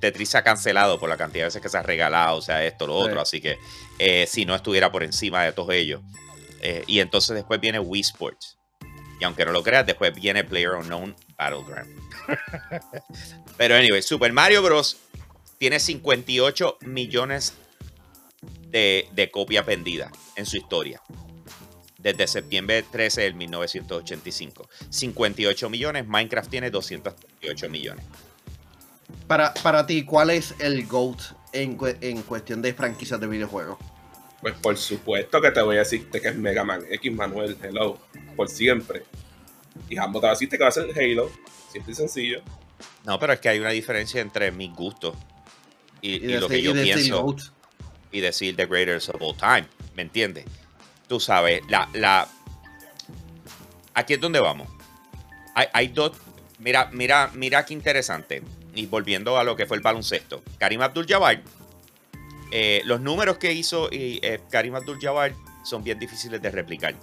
[0.00, 2.64] Tetris se ha cancelado por la cantidad de veces que se ha regalado, o sea,
[2.64, 3.20] esto, lo otro.
[3.20, 3.58] Así que
[3.98, 6.00] eh, si no estuviera por encima de todos ellos.
[6.60, 8.58] Eh, y entonces después viene Wii Sports.
[9.20, 11.90] Y aunque no lo creas, después viene Player Unknown Battleground.
[13.56, 14.98] Pero anyway, Super Mario Bros.
[15.58, 17.54] tiene 58 millones
[18.68, 21.00] de, de copia vendida en su historia.
[21.98, 24.68] Desde septiembre 13 del 1985.
[24.90, 28.04] 58 millones, Minecraft tiene 238 millones.
[29.26, 31.20] Para, para ti, ¿cuál es el GOAT
[31.52, 33.78] en, en cuestión de franquicias de videojuegos?
[34.40, 37.98] Pues por supuesto que te voy a decir que es Mega Man X Manuel, hello,
[38.36, 39.04] por siempre.
[39.88, 41.30] Y ambos te va a decirte que va a ser Halo,
[41.72, 42.42] simple y sencillo.
[43.04, 45.16] No, pero es que hay una diferencia entre mis gustos
[46.00, 47.36] y, lo que yo pienso
[48.12, 49.66] y decir The Greatest of All Time.
[49.94, 50.44] ¿Me entiendes?
[51.08, 52.28] Tú sabes, la, la.
[53.94, 54.68] Aquí es donde vamos.
[55.54, 56.12] Hay, hay, dos.
[56.58, 58.42] Mira, mira, mira qué interesante.
[58.74, 60.42] Y volviendo a lo que fue el baloncesto.
[60.58, 61.42] Karim Abdul-Jabbar.
[62.50, 66.94] Eh, los números que hizo eh, Karim Abdul-Jabbar son bien difíciles de replicar.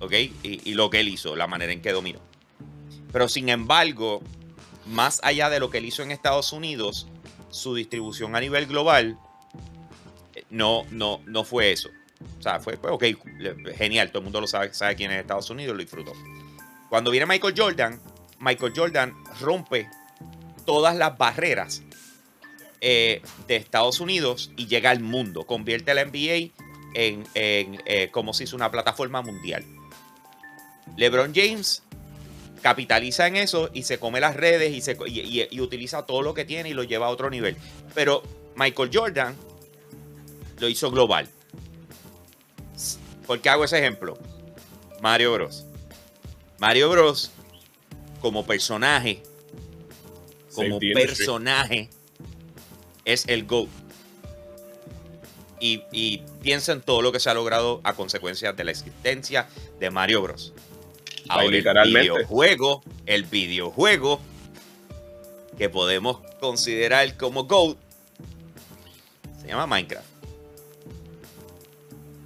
[0.00, 0.12] ¿Ok?
[0.42, 2.18] Y, lo que él hizo, la manera en que dominó.
[3.12, 4.22] Pero sin embargo,
[4.86, 7.06] más allá de lo que él hizo en Estados Unidos,
[7.50, 9.18] su distribución a nivel global
[10.50, 11.88] no, no, no fue eso.
[12.38, 13.04] O sea, fue, ok,
[13.76, 16.12] genial, todo el mundo lo sabe, sabe quién es Estados Unidos, lo disfrutó.
[16.88, 18.00] Cuando viene Michael Jordan,
[18.38, 19.88] Michael Jordan rompe
[20.66, 21.82] todas las barreras
[22.84, 26.50] eh, de Estados Unidos y llega al mundo, convierte a la NBA
[26.94, 29.64] en, eh, como si hizo una plataforma mundial.
[30.96, 31.84] LeBron James
[32.60, 36.44] capitaliza en eso y se come las redes y, se, y utiliza todo lo que
[36.44, 37.56] tiene y lo lleva a otro nivel.
[37.94, 38.24] Pero
[38.56, 39.36] Michael Jordan
[40.58, 41.28] lo hizo global.
[43.28, 44.18] ¿Por qué hago ese ejemplo?
[45.00, 45.64] Mario Bros.
[46.58, 47.30] Mario Bros.
[48.20, 49.22] como personaje,
[50.54, 51.88] como personaje,
[53.04, 53.68] es el GOAT.
[55.60, 59.46] Y, y, piensa en todo lo que se ha logrado a consecuencia de la existencia
[59.78, 60.52] de Mario Bros.
[61.28, 64.20] Ahora, el videojuego, el videojuego
[65.56, 67.78] que podemos considerar como GOAT
[69.40, 70.06] se llama Minecraft.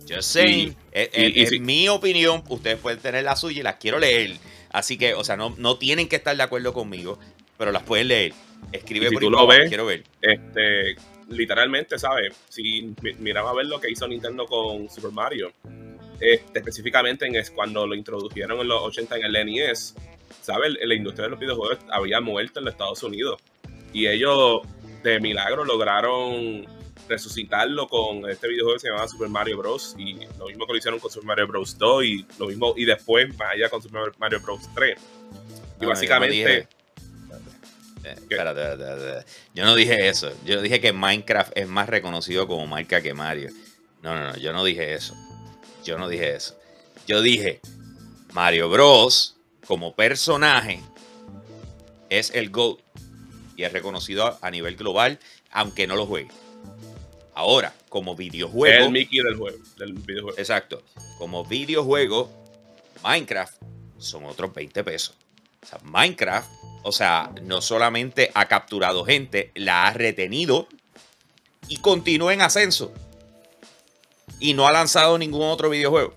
[0.07, 4.37] Yo sé, en mi opinión, ustedes pueden tener la suya y las quiero leer.
[4.71, 7.19] Así que, o sea, no, no tienen que estar de acuerdo conmigo,
[7.59, 8.33] pero las pueden leer.
[8.73, 10.05] Escribe si tú lo ves, quiero ver.
[10.21, 10.97] Este,
[11.29, 12.35] literalmente, ¿sabes?
[12.49, 15.53] Si miraba a ver lo que hizo Nintendo con Super Mario,
[16.21, 19.95] este, específicamente en es cuando lo introdujeron en los 80 en el NES,
[20.43, 20.77] ¿sabes?
[20.83, 23.41] La industria de los videojuegos había muerto en los Estados Unidos.
[23.93, 24.63] Y ellos,
[25.03, 26.67] de milagro, lograron
[27.09, 29.95] resucitarlo con este videojuego que se llamaba Super Mario Bros.
[29.99, 31.79] Y lo mismo que lo hicieron con Super Mario Bros.
[31.79, 34.69] 2 y lo mismo, y después vaya con Super Mario Bros.
[34.75, 34.99] 3.
[35.81, 36.69] Y básicamente.
[39.55, 40.33] Yo no dije eso.
[40.45, 43.51] Yo dije que Minecraft es más reconocido como marca que Mario.
[44.03, 44.37] No, no, no.
[44.37, 45.15] Yo no dije eso.
[45.85, 46.59] Yo no dije eso.
[47.07, 47.61] Yo dije
[48.33, 49.37] Mario Bros.
[49.67, 50.81] como personaje
[52.11, 52.81] es el GOAT.
[53.57, 55.19] Y es reconocido a nivel global,
[55.51, 56.29] aunque no lo juegue.
[57.35, 58.87] Ahora, como videojuego.
[58.87, 60.39] El Mickey del, juego, del videojuego.
[60.39, 60.83] Exacto.
[61.19, 62.31] Como videojuego,
[63.03, 63.63] Minecraft
[63.99, 65.15] son otros 20 pesos.
[65.63, 66.49] O sea, Minecraft,
[66.87, 70.69] o sea, no solamente ha capturado gente, la ha retenido
[71.67, 72.93] y continúa en ascenso.
[74.39, 76.15] Y no ha lanzado ningún otro videojuego.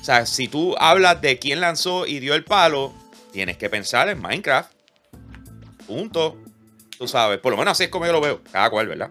[0.00, 2.92] O sea, si tú hablas de quién lanzó y dio el palo,
[3.32, 4.72] tienes que pensar en Minecraft.
[5.86, 6.36] Punto.
[6.98, 9.10] tú sabes, por lo menos así es como yo lo veo, cada cual, ¿verdad?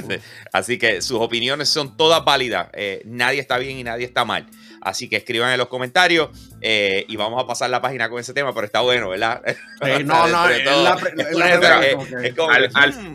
[0.54, 4.48] así que sus opiniones son todas válidas, eh, nadie está bien y nadie está mal.
[4.80, 8.32] Así que escriban en los comentarios eh, y vamos a pasar la página con ese
[8.32, 9.42] tema, pero está bueno, ¿verdad?
[10.04, 10.42] no, no,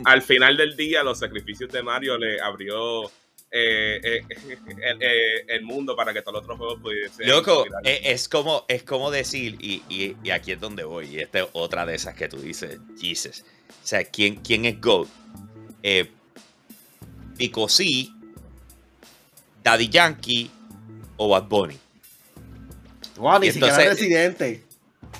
[0.04, 3.10] al final del día los sacrificios de Mario le abrió
[3.56, 4.26] eh, eh,
[5.00, 7.28] eh, el mundo para que todos los otros juegos pudiesen.
[7.28, 11.46] Loco, es como, es como decir, y, y, aquí es donde voy, y esta es
[11.52, 13.44] otra de esas que tú dices, Jesus.
[13.68, 15.08] O sea, ¿quién, quién es GOAT?
[15.84, 16.10] Eh,
[17.36, 18.12] Pico sí,
[19.62, 20.50] Daddy Yankee
[21.16, 21.78] o Bad Bunny.
[23.16, 24.62] Wow, ni siquiera residente.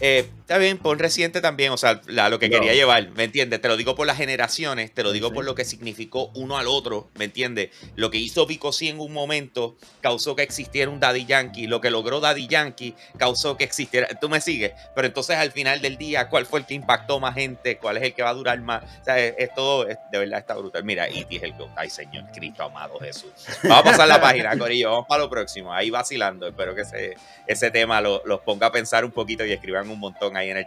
[0.00, 3.62] Eh, está bien, pon reciente también, o sea, lo que quería llevar, ¿me entiendes?
[3.62, 6.66] Te lo digo por las generaciones, te lo digo por lo que significó uno al
[6.66, 7.70] otro, ¿me entiendes?
[7.96, 11.80] Lo que hizo Vico sí en un momento causó que existiera un Daddy Yankee, lo
[11.80, 15.96] que logró Daddy Yankee causó que existiera, tú me sigues, pero entonces al final del
[15.96, 17.78] día, ¿cuál fue el que impactó más gente?
[17.78, 18.85] ¿Cuál es el que va a durar más?
[19.00, 20.85] O sea, es, todo, de verdad está brutal.
[20.85, 23.33] Mira, y es el ay Señor Cristo amado Jesús.
[23.62, 27.16] Vamos a pasar la página, Corillo, vamos para lo próximo, ahí vacilando, espero que ese,
[27.46, 30.66] ese tema los ponga a pensar un poquito y escriban un montón ahí en el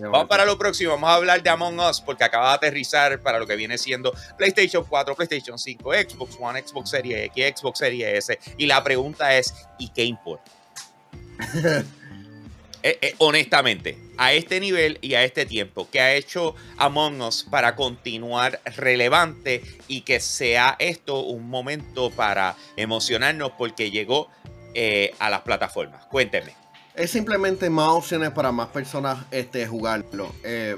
[0.00, 0.92] vamos para lo próximo.
[0.92, 4.12] Vamos a hablar de Among Us porque acaba de aterrizar para lo que viene siendo
[4.36, 8.38] PlayStation 4, PlayStation 5, Xbox One, Xbox Series X, Xbox Series S.
[8.56, 10.50] Y la pregunta es: ¿y qué importa?
[12.84, 17.44] Eh, eh, honestamente, a este nivel y a este tiempo, ¿qué ha hecho Among Us
[17.50, 24.30] para continuar relevante y que sea esto un momento para emocionarnos porque llegó
[24.74, 26.04] eh, a las plataformas?
[26.06, 26.54] Cuéntenme
[26.98, 30.34] es simplemente más opciones para más personas este, jugarlo.
[30.42, 30.76] Eh,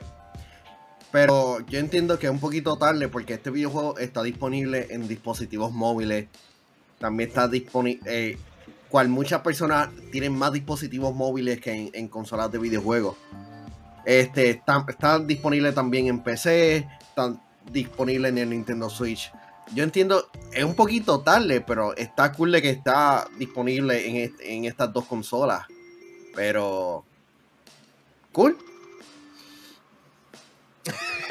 [1.11, 5.73] pero yo entiendo que es un poquito tarde porque este videojuego está disponible en dispositivos
[5.73, 6.29] móviles.
[6.99, 8.03] También está disponible.
[8.07, 8.39] Eh,
[8.91, 13.17] cual muchas personas tienen más dispositivos móviles que en, consolas de videojuegos.
[14.05, 17.35] Este, está, disponible también en PC, está
[17.73, 19.33] disponible en el Nintendo Switch.
[19.75, 24.65] Yo entiendo, es un poquito tarde, pero está cool de que está disponible en, en
[24.65, 25.67] estas dos consolas.
[26.35, 27.05] Pero.
[28.33, 28.57] Cool.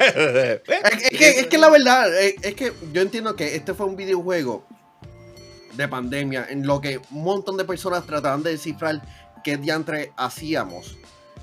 [0.00, 4.64] es, que, la verdad, es, que yo entiendo que este fue un videojuego
[5.74, 9.02] de pandemia en lo que un montón de personas trataban de descifrar
[9.44, 10.96] qué diantre hacíamos.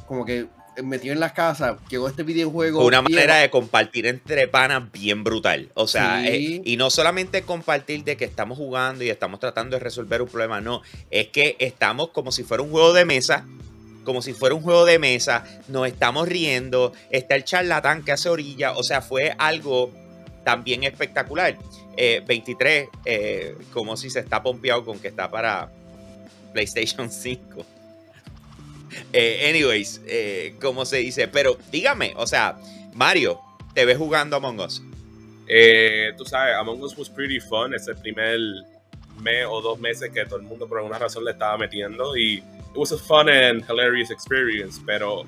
[0.07, 0.47] Como que
[0.83, 2.85] metido en las casas, llegó este videojuego.
[2.85, 5.69] Una manera de compartir entre panas bien brutal.
[5.73, 9.83] O sea, eh, y no solamente compartir de que estamos jugando y estamos tratando de
[9.83, 10.81] resolver un problema, no.
[11.11, 13.45] Es que estamos como si fuera un juego de mesa.
[14.03, 18.29] Como si fuera un juego de mesa, nos estamos riendo, está el charlatán que hace
[18.29, 19.91] orilla, o sea, fue algo
[20.45, 21.57] también espectacular.
[22.25, 25.69] 23, eh, eh, como si se está pompeado con que está para
[26.53, 27.65] PlayStation 5.
[29.13, 31.27] Eh, anyways, eh, ¿cómo se dice?
[31.27, 32.57] Pero dígame, o sea,
[32.93, 33.39] Mario,
[33.73, 34.81] ¿te ves jugando Among Us?
[35.47, 37.73] Eh, tú sabes, Among Us was pretty fun.
[37.73, 38.39] Es el primer
[39.21, 42.35] mes o dos meses que todo el mundo por alguna razón le estaba metiendo y
[42.35, 45.25] it was a fun and hilarious experience, pero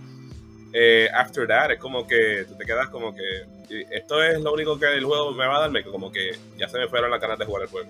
[0.73, 3.45] eh, after that es como que tú te quedas como que
[3.91, 6.67] esto es lo único que el juego me va a darme, que como que ya
[6.67, 7.89] se me fueron las ganas de jugar el juego.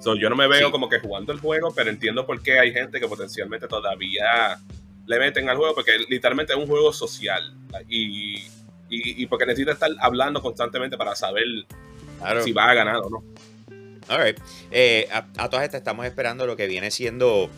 [0.00, 2.72] So, yo no me veo como que jugando el juego, pero entiendo por qué hay
[2.72, 4.58] gente que potencialmente todavía
[5.08, 7.54] le meten al juego porque literalmente es un juego social
[7.88, 8.44] y,
[8.90, 11.44] y, porque necesita estar hablando constantemente para saber
[12.44, 13.24] si va a ganar o no.
[14.06, 14.38] Alright.
[14.70, 17.48] Eh, a, todas estas estamos esperando lo que viene siendo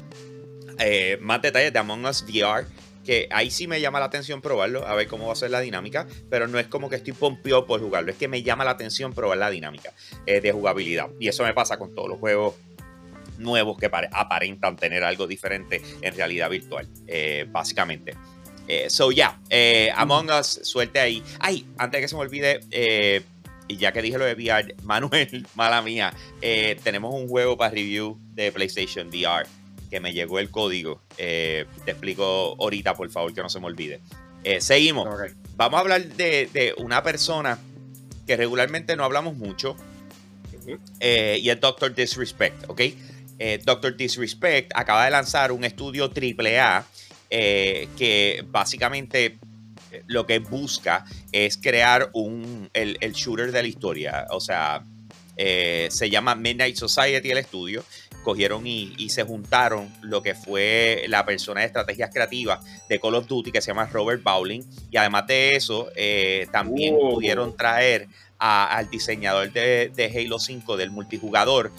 [0.78, 2.66] eh, más detalles de Among Us VR.
[3.04, 5.60] Que ahí sí me llama la atención probarlo, a ver cómo va a ser la
[5.60, 8.72] dinámica, pero no es como que estoy pompeado por jugarlo, es que me llama la
[8.72, 9.92] atención probar la dinámica
[10.26, 11.08] eh, de jugabilidad.
[11.18, 12.54] Y eso me pasa con todos los juegos
[13.40, 18.14] nuevos que aparentan tener algo diferente en realidad virtual, eh, básicamente.
[18.68, 21.22] Eh, so, ya, eh, Among Us, suerte ahí.
[21.40, 22.60] Ay, antes de que se me olvide,
[23.66, 26.14] y ya que dije lo de VR, Manuel, mala mía,
[26.82, 29.46] tenemos un juego para review de PlayStation VR
[29.90, 31.02] que me llegó el código.
[31.16, 34.00] te explico ahorita, por favor, que no se me olvide.
[34.60, 35.08] seguimos.
[35.56, 37.58] Vamos a hablar de, de, una persona
[38.26, 39.76] que regularmente no hablamos mucho.
[41.00, 42.82] y es Doctor Disrespect, ¿ok?
[43.42, 46.84] Eh, Doctor Disrespect acaba de lanzar un estudio AAA
[47.30, 49.38] eh, que básicamente
[49.90, 54.26] eh, lo que busca es crear un, el, shooter de la historia.
[54.30, 54.84] O sea,
[55.38, 57.82] se llama Midnight Society el estudio.
[58.24, 63.26] Cogieron y, se juntaron lo que fue la persona de estrategias creativas de Call of
[63.26, 64.60] Duty que se llama Robert Bowling.
[64.90, 65.88] Y además de eso,
[66.52, 67.14] también oh.
[67.14, 68.06] pudieron traer
[68.38, 71.72] al diseñador de, Halo 5 del multijugador,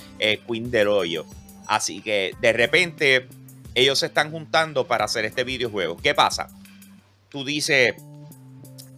[0.48, 1.28] Quinn Deroyo.
[1.72, 3.28] Así que de repente
[3.76, 5.96] ellos se están juntando para hacer este videojuego.
[5.96, 6.50] ¿Qué pasa?
[7.30, 7.96] Tú dices,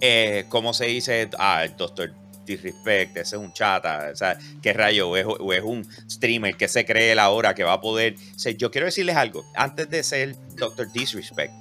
[0.01, 1.29] eh, ¿cómo se dice?
[1.37, 2.11] Ah, el doctor
[2.47, 6.83] disrespect, ese es un chata, o sea, qué rayo, o es, un streamer que se
[6.83, 8.15] cree la hora que va a poder.
[8.43, 11.53] O yo quiero decirles algo, antes de ser Doctor Disrespect,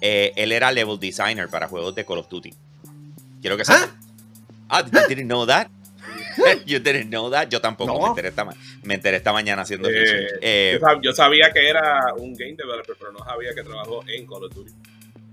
[0.00, 2.52] eh, él era level designer para juegos de Call of Duty.
[3.40, 3.90] Quiero que sepan.
[4.68, 4.82] ¿Ah?
[4.82, 5.68] ah, you didn't know that?
[6.66, 7.48] you didn't know that?
[7.48, 8.46] Yo tampoco me, enteré esta,
[8.82, 13.12] me enteré esta mañana haciendo eh, eh yo, sabía que era un game developer, pero
[13.12, 14.72] no sabía que trabajó en Call of Duty.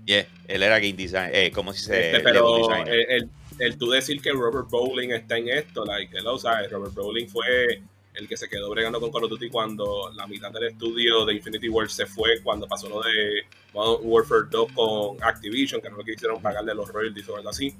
[0.04, 2.06] Yeah, él era game designer, eh, ¿cómo se dice?
[2.10, 6.70] Este, pero el, el, tú decir que Robert Bowling está en esto, like, lo sabes,
[6.70, 7.82] Robert Bowling fue
[8.16, 11.34] el que se quedó bregando con Call of Duty cuando la mitad del estudio de
[11.34, 13.42] Infinity War se fue, cuando pasó lo de
[13.74, 17.74] Modern Warfare 2 con Activision, que no lo quisieron pagarle los royalties o algo así.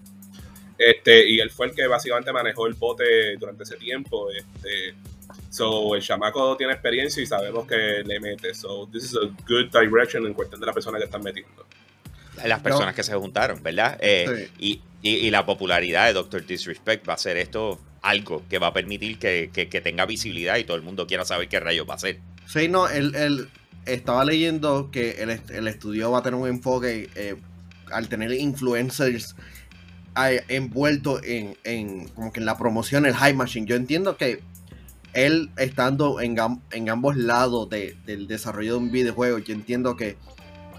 [0.78, 4.30] Este, y él fue el que básicamente manejó el bote durante ese tiempo.
[4.30, 4.94] Este,
[5.50, 8.54] so, el chamaco tiene experiencia y sabemos que le mete.
[8.54, 11.66] So, this is a good direction en cuestión de la persona que están metiendo.
[12.44, 13.98] Las personas que se juntaron, ¿verdad?
[14.00, 18.68] Eh, y, y, la popularidad de Doctor Disrespect va a ser esto algo que va
[18.68, 21.94] a permitir que, que, tenga visibilidad y todo el mundo quiera saber qué rayos va
[21.94, 22.20] a ser.
[22.46, 23.48] Sí, no, él, él
[23.86, 27.36] estaba leyendo que el, el, estudio va a tener un enfoque eh,
[27.90, 29.34] al tener influencers
[30.48, 33.66] envuelto en, en, como que en la promoción, el High Machine.
[33.66, 34.42] Yo entiendo que
[35.12, 36.36] él estando en,
[36.72, 40.16] en ambos lados del desarrollo de un videojuego, yo entiendo que,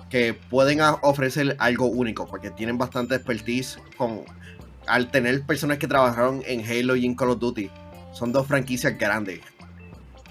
[0.09, 4.23] que pueden ofrecer algo único, porque tienen bastante expertise con,
[4.87, 7.69] al tener personas que trabajaron en Halo y en Call of Duty.
[8.13, 9.41] Son dos franquicias grandes.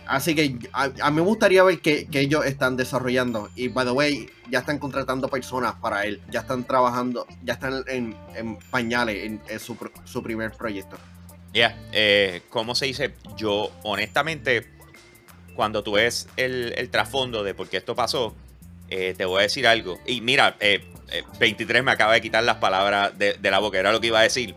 [0.06, 3.50] Así que a, mí me gustaría ver que, ellos están desarrollando.
[3.54, 6.20] Y by the way, ya están contratando personas para él.
[6.30, 8.14] Ya están trabajando, ya están en,
[8.70, 10.96] pañales en, su, primer proyecto.
[11.52, 13.14] Ya, eh, ¿cómo se dice?
[13.36, 14.66] Yo, honestamente,
[15.54, 18.34] cuando tú ves el, trasfondo de por qué esto pasó,
[18.88, 19.98] eh, te voy a decir algo.
[20.06, 20.56] Y mira,
[21.40, 24.08] 23 eh, me acaba de quitar las palabras de, de la boca, era lo que
[24.08, 24.54] iba a decir.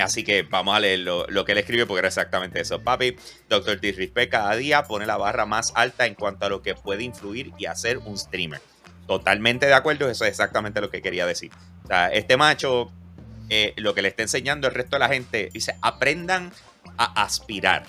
[0.00, 2.80] Así que vamos a leer lo, que él escribe porque era exactamente eso.
[2.80, 3.16] Papi,
[3.48, 3.80] Dr.
[3.80, 7.52] Disrespect cada día pone la barra más alta en cuanto a lo que puede influir
[7.58, 8.60] y hacer un streamer.
[9.06, 11.52] Totalmente de acuerdo, eso es exactamente lo que quería decir.
[11.84, 12.90] O sea, este macho,
[13.48, 16.52] eh, lo que le está enseñando el resto de la gente, dice, aprendan
[16.98, 17.84] a aspirar.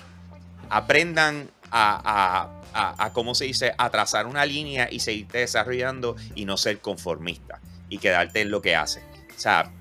[0.70, 6.78] Aprendan a, ¿cómo se dice?, a trazar una línea y seguirte desarrollando y no ser
[6.78, 9.00] conformista y quedarte en lo que hace.
[9.36, 9.72] O sea,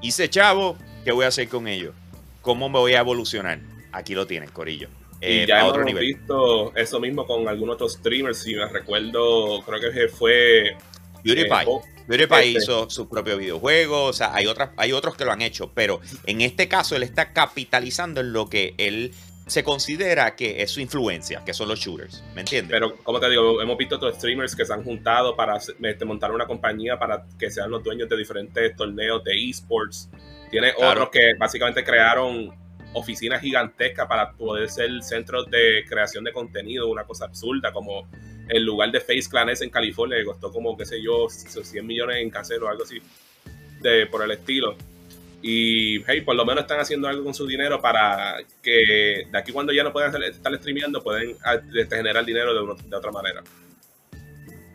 [0.00, 0.76] hice chavo,
[1.08, 1.94] ¿Qué voy a hacer con ellos?
[2.42, 3.60] ¿Cómo me voy a evolucionar?
[3.92, 4.88] Aquí lo tienen, Corillo.
[5.22, 8.40] y eh, ya hemos visto eso mismo con algunos otros streamers.
[8.40, 10.76] Si me recuerdo, creo que fue.
[11.24, 11.62] PewDiePie.
[11.62, 12.58] Eh, PewDiePie este.
[12.58, 14.04] hizo su propio videojuego.
[14.04, 15.72] O sea, hay, otras, hay otros que lo han hecho.
[15.74, 19.14] Pero en este caso, él está capitalizando en lo que él
[19.46, 22.22] se considera que es su influencia, que son los shooters.
[22.34, 22.70] ¿Me entiendes?
[22.70, 26.32] Pero, como te digo, hemos visto otros streamers que se han juntado para este, montar
[26.32, 30.10] una compañía para que sean los dueños de diferentes torneos de esports
[30.50, 32.52] tiene otros que básicamente crearon
[32.92, 38.08] oficinas gigantescas para poder ser centros de creación de contenido, una cosa absurda, como
[38.48, 42.16] el lugar de Face Clan en California, que costó como, qué sé yo, 100 millones
[42.18, 43.00] en casero o algo así,
[43.80, 44.76] de, por el estilo.
[45.40, 49.52] Y, hey, por lo menos están haciendo algo con su dinero para que de aquí
[49.52, 53.42] cuando ya no puedan estar streameando, pueden ah, este, generar dinero de, de otra manera.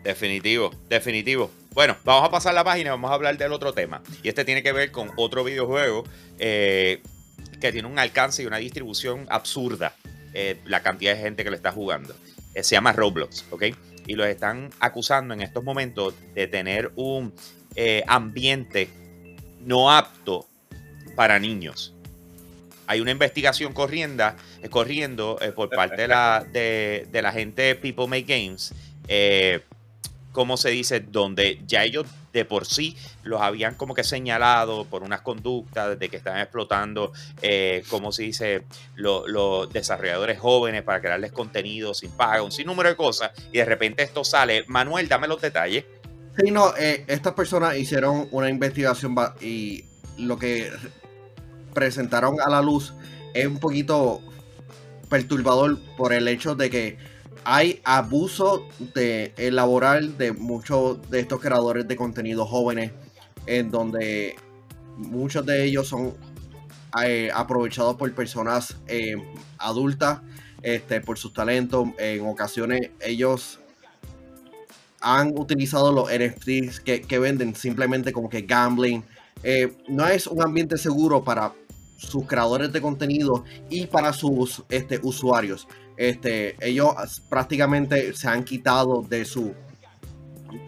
[0.04, 1.50] Definitivo, definitivo.
[1.72, 4.02] Bueno, vamos a pasar la página vamos a hablar del otro tema.
[4.22, 6.04] Y este tiene que ver con otro videojuego
[6.38, 7.02] eh,
[7.58, 9.96] que tiene un alcance y una distribución absurda.
[10.34, 12.14] Eh, la cantidad de gente que lo está jugando.
[12.52, 13.64] Eh, se llama Roblox, ¿ok?
[14.06, 17.32] Y los están acusando en estos momentos de tener un
[18.06, 18.88] ambiente
[19.64, 20.46] no apto
[21.16, 21.94] para niños.
[22.86, 24.32] Hay una investigación corriendo,
[24.68, 28.74] corriendo por parte de la, de, de la gente de People Make Games.
[30.34, 31.00] ¿Cómo se dice?
[31.00, 36.08] Donde ya ellos de por sí los habían como que señalado por unas conductas de
[36.10, 38.64] que estaban explotando, eh, como se dice,
[38.96, 44.02] los desarrolladores jóvenes para crearles contenido sin pago, un sinnúmero de cosas, y de repente
[44.02, 44.64] esto sale.
[44.66, 45.84] Manuel, dame los detalles.
[46.36, 49.84] Sí, no, eh, estas personas hicieron una investigación y
[50.18, 50.72] lo que
[51.72, 52.92] presentaron a la luz
[53.34, 54.20] es un poquito
[55.08, 57.13] perturbador por el hecho de que
[57.44, 62.92] hay abuso de, eh, laboral de muchos de estos creadores de contenido jóvenes,
[63.46, 64.36] en donde
[64.96, 66.14] muchos de ellos son
[67.02, 69.16] eh, aprovechados por personas eh,
[69.58, 70.20] adultas
[70.62, 71.88] este, por sus talentos.
[71.98, 73.60] En ocasiones ellos
[75.00, 79.04] han utilizado los NFTs que, venden simplemente como que gambling.
[79.88, 81.52] no es un ambiente seguro para
[81.98, 85.66] sus creadores de contenido y para sus este, usuarios
[85.96, 89.54] este, ellos prácticamente se han quitado de su,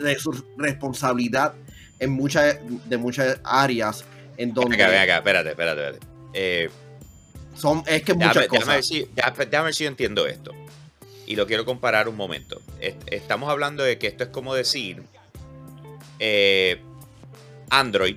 [0.01, 1.55] de su responsabilidad
[1.99, 2.59] en muchas,
[2.89, 4.05] de muchas áreas
[4.37, 6.07] en donde acá, ven acá, espérate, espérate, espérate.
[6.35, 6.71] Eh,
[7.55, 8.87] son, es que déjame, muchas déjame ver cosas.
[8.87, 10.53] si, déjame- déjame ver si yo entiendo esto.
[11.27, 12.61] Y lo quiero comparar un momento.
[12.81, 15.03] Est- Estamos hablando de que esto es como decir,
[16.19, 16.81] eh,
[17.71, 18.17] Android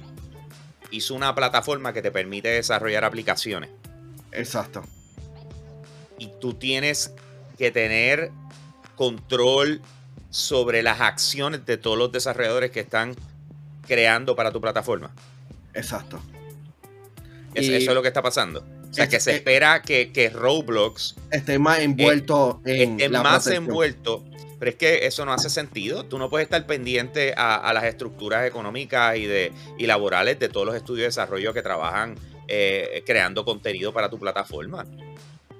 [0.91, 3.69] hizo una plataforma que te permite desarrollar aplicaciones.
[4.31, 4.83] Exacto.
[6.19, 7.13] Y tú tienes
[7.57, 8.31] que tener
[8.95, 9.81] control
[10.29, 13.15] sobre las acciones de todos los desarrolladores que están
[13.87, 15.11] creando para tu plataforma.
[15.73, 16.21] Exacto.
[17.53, 18.63] Es- Y- eso es lo que está pasando.
[18.89, 23.09] O sea, Es- que se eh, espera que, que Roblox Esté más envuelto en esté
[23.09, 23.63] la más protección.
[23.65, 24.23] envuelto,
[24.59, 26.05] pero es que eso no hace sentido.
[26.05, 30.49] Tú no puedes estar pendiente a, a las estructuras económicas y, de, y laborales de
[30.49, 32.15] todos los estudios de desarrollo que trabajan
[32.47, 34.85] eh, creando contenido para tu plataforma.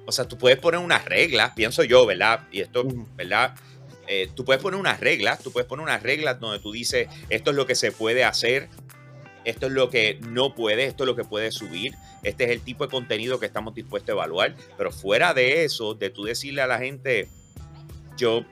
[0.10, 2.48] O sea, tú puedes poner unas reglas, pienso yo, ¿verdad?
[2.52, 2.84] Y esto.
[3.16, 3.54] ¿verdad?
[4.08, 7.52] Eh, tú puedes poner unas reglas, tú puedes poner unas reglas donde tú dices, esto
[7.52, 8.70] es lo que se puede hacer,
[9.46, 11.94] esto es lo que no puede, esto es lo que puede subir,
[12.24, 15.94] este es el tipo de contenido que estamos dispuestos a evaluar, pero fuera de eso,
[15.94, 17.30] de tú decirle a la gente,
[18.18, 18.44] yo,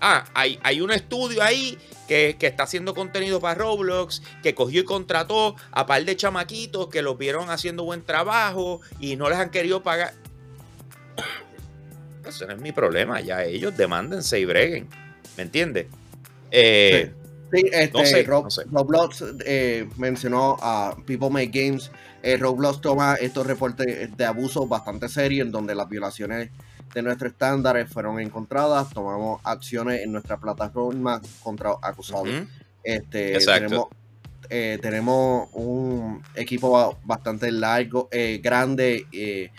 [0.00, 1.76] ah, hay, hay un estudio ahí
[2.06, 6.86] que, que está haciendo contenido para Roblox, que cogió y contrató a par de chamaquitos
[6.86, 10.14] que los vieron haciendo buen trabajo y no les han querido pagar.
[12.26, 14.86] Eso no es mi problema, ya ellos demándense y breguen,
[15.36, 15.86] ¿me entiendes?
[16.50, 17.12] Eh,
[17.50, 18.62] Sí, este, No sé, Rob- no sé.
[18.70, 21.90] Roblox eh, mencionó a People Make Games.
[22.22, 26.50] Eh, Roblox toma estos reportes de abuso bastante serios, en donde las violaciones
[26.92, 28.90] de nuestros estándares fueron encontradas.
[28.90, 32.28] Tomamos acciones en nuestra plataforma contra acusados.
[32.84, 33.62] Este, Exacto.
[33.64, 33.86] tenemos,
[34.50, 39.50] eh, tenemos un equipo ba- bastante largo, eh, grande, eh,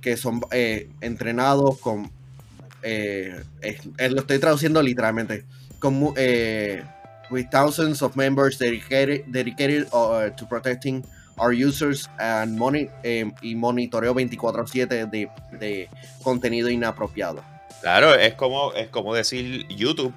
[0.00, 2.10] que son eh, entrenados con.
[2.82, 3.42] eh,
[4.10, 5.44] lo estoy traduciendo literalmente.
[5.78, 6.82] Con, eh,
[7.30, 11.04] with thousands of members dedicated, dedicated uh, to protecting
[11.36, 15.88] our users and moni- eh, y monitoreo 24/7 de, de
[16.22, 17.42] contenido inapropiado.
[17.80, 20.12] Claro, es como, es como decir YouTube.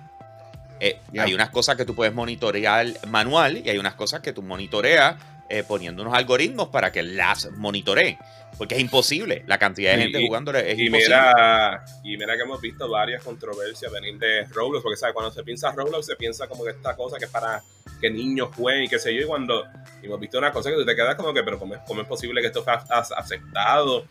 [0.80, 1.00] Eh.
[1.20, 5.16] Hay unas cosas que tú puedes monitorear manual y hay unas cosas que tú monitoreas
[5.48, 8.18] eh, poniendo unos algoritmos para que las monitoreen.
[8.62, 9.44] Porque es imposible.
[9.48, 11.16] La cantidad de gente jugando es Y imposible.
[11.18, 15.16] mira, y mira que hemos visto varias controversias venir de Roblox, porque ¿sabes?
[15.16, 17.64] cuando se piensa Roblox se piensa como que esta cosa que es para
[18.00, 19.64] que niños jueguen y qué sé yo, y cuando
[20.04, 22.08] hemos visto una cosa que tú te quedas como que, pero ¿cómo es, cómo es
[22.08, 22.84] posible que esto sea
[23.18, 24.06] aceptado?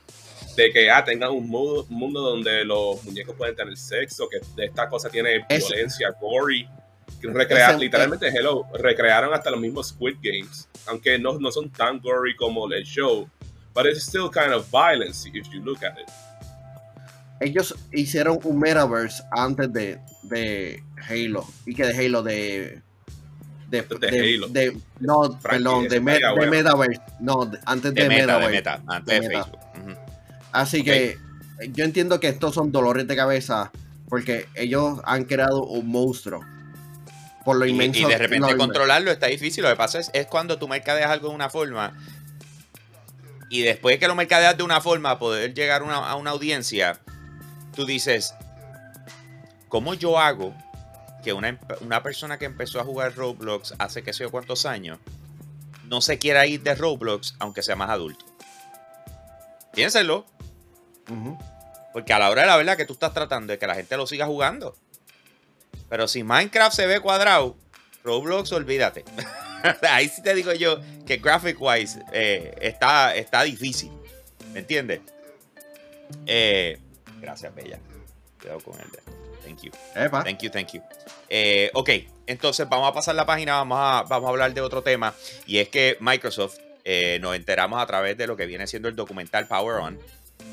[0.57, 4.40] De que ah, tengan un mundo, un mundo donde los muñecos pueden tener sexo, que
[4.64, 6.68] esta cosa tiene Eso- violencia, gory.
[7.20, 11.70] Que recrea- Ese- literalmente, hello, recrearon hasta los mismos Squid Games, aunque no, no son
[11.70, 13.28] tan gory como el show,
[13.74, 16.08] but it's still kind of violence if you look at it.
[17.40, 21.46] ellos hicieron un metaverse antes de, de Halo.
[21.66, 22.82] Y que de Halo de.
[23.68, 24.48] De, De Halo.
[24.48, 26.46] de- no, Frankie, perdón, de, me- de.
[26.50, 27.00] Metaverse.
[27.20, 28.50] No, de- antes de, de meta, de Metaverse.
[28.56, 29.26] meta, antes de.
[29.28, 29.58] Facebook.
[30.52, 31.18] Así que
[31.72, 33.70] yo entiendo que estos son dolores de cabeza
[34.08, 36.40] porque ellos han creado un monstruo.
[37.44, 38.00] Por lo Y, inmenso.
[38.00, 39.62] y de repente lo- controlarlo está difícil.
[39.62, 41.96] Lo que pasa es, es cuando tú mercadeas algo de una forma
[43.51, 47.01] y después que lo mercadeas de una forma, poder llegar a una, a una audiencia,
[47.74, 48.32] tú dices,
[49.68, 50.55] ¿cómo yo hago
[51.24, 55.01] que una, una persona que empezó a jugar Roblox hace que sé yo cuántos años
[55.84, 58.24] no se quiera ir de Roblox aunque sea más adulto?
[59.72, 60.26] Piénselo,
[61.92, 63.96] porque a la hora de la verdad que tú estás tratando de que la gente
[63.96, 64.76] lo siga jugando.
[65.88, 67.57] Pero si Minecraft se ve cuadrado,
[68.05, 69.05] Roblox, olvídate.
[69.90, 73.90] Ahí sí te digo yo que graphic wise eh, está, está difícil.
[74.52, 75.00] ¿Me entiendes?
[76.26, 76.78] Eh,
[77.20, 77.78] gracias, Bella.
[78.40, 78.98] Cuidado con el de.
[79.44, 79.72] Thank you.
[79.94, 80.24] Epa.
[80.24, 80.82] Thank you, thank you.
[81.28, 81.90] Eh, ok,
[82.26, 85.14] entonces vamos a pasar la página, vamos a, vamos a hablar de otro tema.
[85.46, 88.96] Y es que Microsoft, eh, nos enteramos a través de lo que viene siendo el
[88.96, 89.98] documental Power On.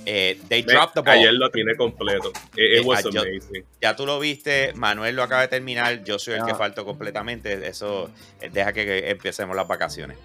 [0.05, 1.09] Eh, they dropped the ball.
[1.17, 2.31] Ayer lo tiene completo.
[2.55, 3.65] It, it was Ah, yo- amazing.
[3.81, 6.55] Ya tú lo viste, Manuel lo acaba de terminar, yo soy el que Ah.
[6.55, 7.67] falto completamente.
[7.67, 8.09] Eso
[8.39, 10.17] eh, deja que, empecemos las vacaciones.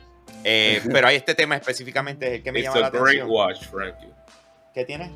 [0.45, 3.29] Eh, pero hay este tema específicamente es el que me It's llama la atención.
[3.31, 4.07] watch, Frankie.
[4.75, 5.13] ¿Qué tiene?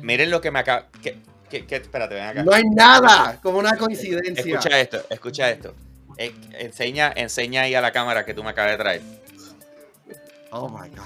[0.00, 0.86] Miren lo que me acaba.
[1.02, 1.16] ¿qué,
[1.48, 1.76] qué, qué?
[1.76, 2.42] Espérate, ven acá.
[2.42, 4.32] No hay nada como una coincidencia.
[4.44, 5.74] Escucha esto, escucha esto.
[6.16, 9.02] Eh, enseña, enseña ahí a la cámara que tú me acabas de traer.
[10.50, 11.04] Oh my god.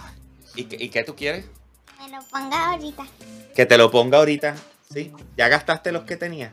[0.54, 1.46] ¿Y, qué- y qué tú quieres?
[1.98, 3.06] Me lo ponga ahorita.
[3.54, 4.54] Que te lo ponga ahorita.
[4.92, 5.12] ¿Sí?
[5.36, 6.52] ¿Ya gastaste los que tenías?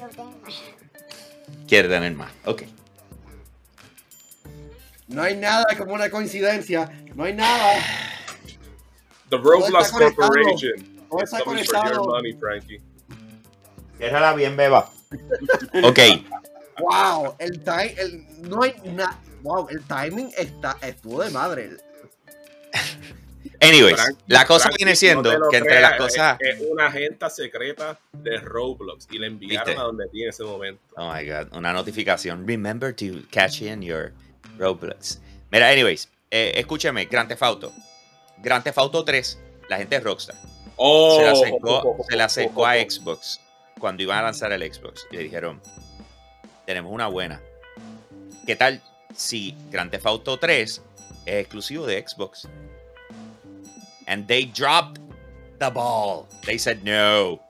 [0.00, 0.32] Lo tengo.
[1.68, 2.30] Quiere tener más.
[2.44, 2.62] Ok.
[5.08, 6.90] No hay nada como una coincidencia.
[7.14, 7.80] No hay nada.
[9.30, 9.90] The Roblox.
[9.90, 10.96] Corporation.
[11.12, 12.12] It's está conectado.
[13.98, 14.90] Ciérrala bien, beba.
[15.84, 15.98] Ok.
[16.80, 19.18] wow, el, time, el no hay nada.
[19.42, 21.76] Wow, el timing está, estuvo de madre.
[23.60, 26.36] Anyways, Frank- la cosa Frank, viene siendo que entre creas, las cosas.
[26.40, 29.80] Es, es una agenda secreta de Roblox y la enviaron ¿Viste?
[29.80, 30.82] a donde tiene ese momento.
[30.96, 32.46] Oh my god, una notificación.
[32.46, 34.12] Remember to catch in your
[34.58, 35.20] Roblox.
[35.50, 37.72] Mira, anyways, eh, escúcheme, Grand Theft Auto.
[38.38, 40.36] Grand Theft Auto 3, la gente de Rockstar.
[40.76, 43.40] Oh, se le acercó, se le acercó a Xbox
[43.78, 45.62] cuando iban a lanzar el Xbox y le dijeron,
[46.66, 47.40] tenemos una buena.
[48.46, 48.82] ¿Qué tal
[49.16, 50.82] si Grand Theft Auto 3
[51.26, 52.48] es exclusivo de Xbox?
[54.06, 55.00] And they dropped
[55.58, 56.26] the ball.
[56.44, 57.40] They said no.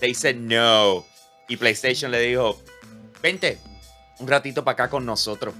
[0.00, 1.04] They said no.
[1.48, 2.60] Y PlayStation le dijo,
[3.22, 3.58] vente
[4.18, 5.54] un ratito para acá con nosotros.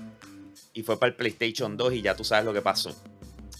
[0.73, 2.95] Y fue para el PlayStation 2 y ya tú sabes lo que pasó.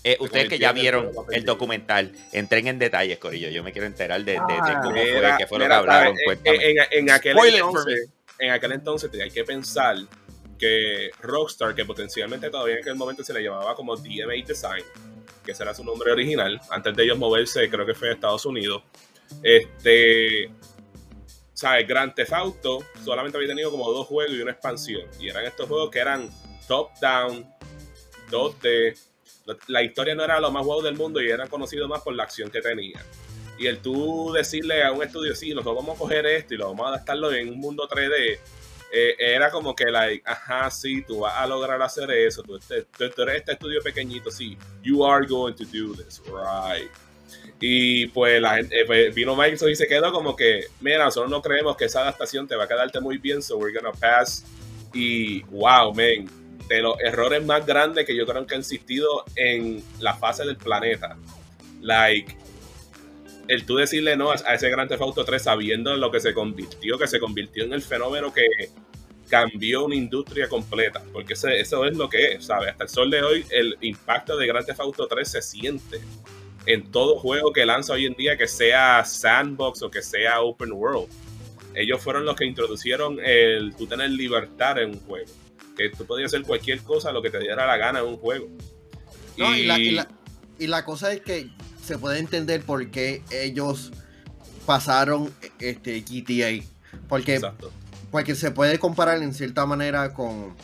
[0.05, 3.49] Eh, ustedes que ya vieron el documental, entren en detalles, Corillo.
[3.51, 4.81] Yo me quiero enterar de, de- de Ah.
[4.83, 6.15] cómo fue, qué fue lo que hablaron.
[6.15, 6.21] ¿sabes?
[6.25, 6.57] Cuéntame.
[6.57, 8.09] En, en- en aquel entonces,
[8.39, 9.97] en aquel entonces te- hay que pensar
[10.59, 14.85] que Rockstar, que potencialmente todavía en aquel momento se le llamaba como DMA Design,
[15.45, 18.45] que ese era su nombre original, antes de ellos moverse, creo que fue a Estados
[18.45, 18.83] Unidos,
[19.43, 20.51] este,
[21.55, 21.87] ¿sabes?
[21.87, 25.67] Grand Theft Auto solamente había tenido como dos juegos y una expansión, y eran estos
[25.69, 26.29] juegos que eran
[26.67, 27.47] top-down,
[28.31, 28.97] 2D,
[29.69, 32.25] la- historia no era lo más wow del mundo y eran conocidos más por la
[32.25, 33.03] acción que tenía.
[33.59, 36.67] Y el tú decirle a un estudio, sí, nosotros vamos a coger esto y lo
[36.69, 38.39] vamos a adaptarlo en un mundo 3D,
[38.93, 42.87] eh, era como que, like, ajá, sí, tú vas a lograr hacer eso, tú, este-
[42.97, 46.89] tú- tú eres este estudio pequeñito, sí, you are going to do this, right.
[47.61, 51.31] Y pues la gente, eh, pues, vino Microsoft y se quedó como que, mira, nosotros
[51.31, 54.45] no creemos que esa adaptación te va a quedarte muy bien, so we're gonna pass.
[54.95, 56.29] Y wow, man,
[56.69, 60.57] de los errores más grandes que yo creo que han existido en la fase del
[60.57, 61.17] planeta.
[61.81, 62.37] Like,
[63.49, 66.99] el tú decirle no a ese Grand Theft Auto 3 sabiendo lo que se convirtió,
[66.99, 68.47] que se convirtió en el fenómeno que
[69.29, 72.71] cambió una industria completa, porque ese- eso es lo que es, ¿sabes?
[72.71, 76.01] Hasta el sol de hoy el impacto de Grand Theft Auto 3 se siente
[76.67, 80.73] en todo juego que lanza hoy en día, que sea sandbox o que sea open
[80.73, 81.09] world.
[81.75, 85.31] Ellos fueron los que introducieron el tú tener libertad en un juego,
[85.77, 88.49] que tú podías hacer cualquier cosa lo que te diera la gana en un juego.
[89.37, 90.09] No, y, Y- la, y la-
[90.59, 91.49] y la cosa es que
[91.89, 93.93] se puede entender por qué ellos
[94.67, 96.63] pasaron este GTA.
[97.09, 97.73] Porque, Exacto.
[98.11, 100.55] porque se puede comparar en cierta manera con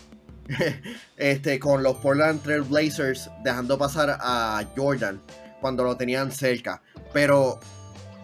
[1.17, 5.19] este con los Portland Trail Blazers dejando pasar a Jordan
[5.63, 6.83] cuando lo tenían cerca.
[7.15, 7.59] Pero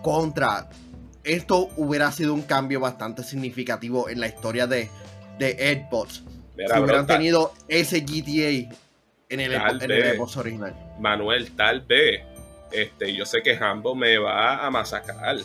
[0.03, 0.69] contra
[1.25, 4.91] esto hubiera sido un cambio bastante significativo en la historia de,
[5.39, 5.87] de.
[6.55, 8.77] Mira, si hubieran tenido ese GTA
[9.31, 10.75] en el, en el original.
[10.99, 12.21] Manuel, tal vez,
[12.73, 15.37] este, yo sé que Hambo me va a masacrar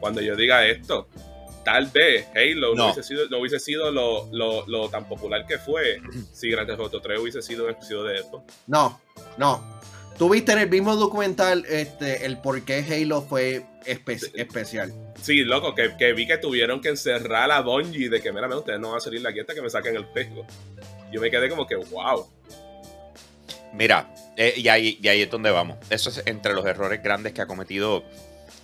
[0.00, 1.08] cuando yo diga esto.
[1.64, 2.84] Tal vez Halo no, No.
[2.86, 6.00] hubiese sido, no hubiese sido lo, lo- lo tan popular que fue
[6.32, 8.44] si Grand Theft Auto 3 hubiese sido un exclusivo de Xbox.
[8.66, 9.00] No,
[9.36, 9.78] no.
[10.16, 14.92] Tú viste en el mismo documental este, el por qué Halo fue espe- especial.
[15.20, 18.80] Sí, loco, que, que vi que tuvieron que encerrar a Bungie de que, mira, ustedes
[18.80, 20.46] no van a salir aquí hasta que me saquen el juego.
[21.12, 22.26] Yo me quedé como que, wow.
[23.72, 25.76] Mira, eh, y, ahí, y ahí es donde vamos.
[25.90, 28.02] Eso es entre los errores grandes que ha cometido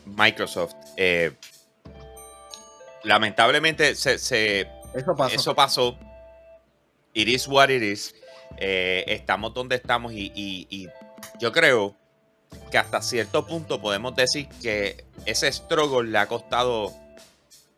[0.07, 0.74] Microsoft.
[0.96, 1.32] Eh,
[3.02, 5.34] lamentablemente se, se- Eso pasó.
[5.34, 5.98] eso pasó.
[7.12, 8.14] It is what it is.
[8.57, 10.88] Eh, estamos donde estamos y, y- y
[11.38, 11.94] yo creo
[12.70, 16.92] que hasta cierto punto podemos decir que ese struggle le ha costado,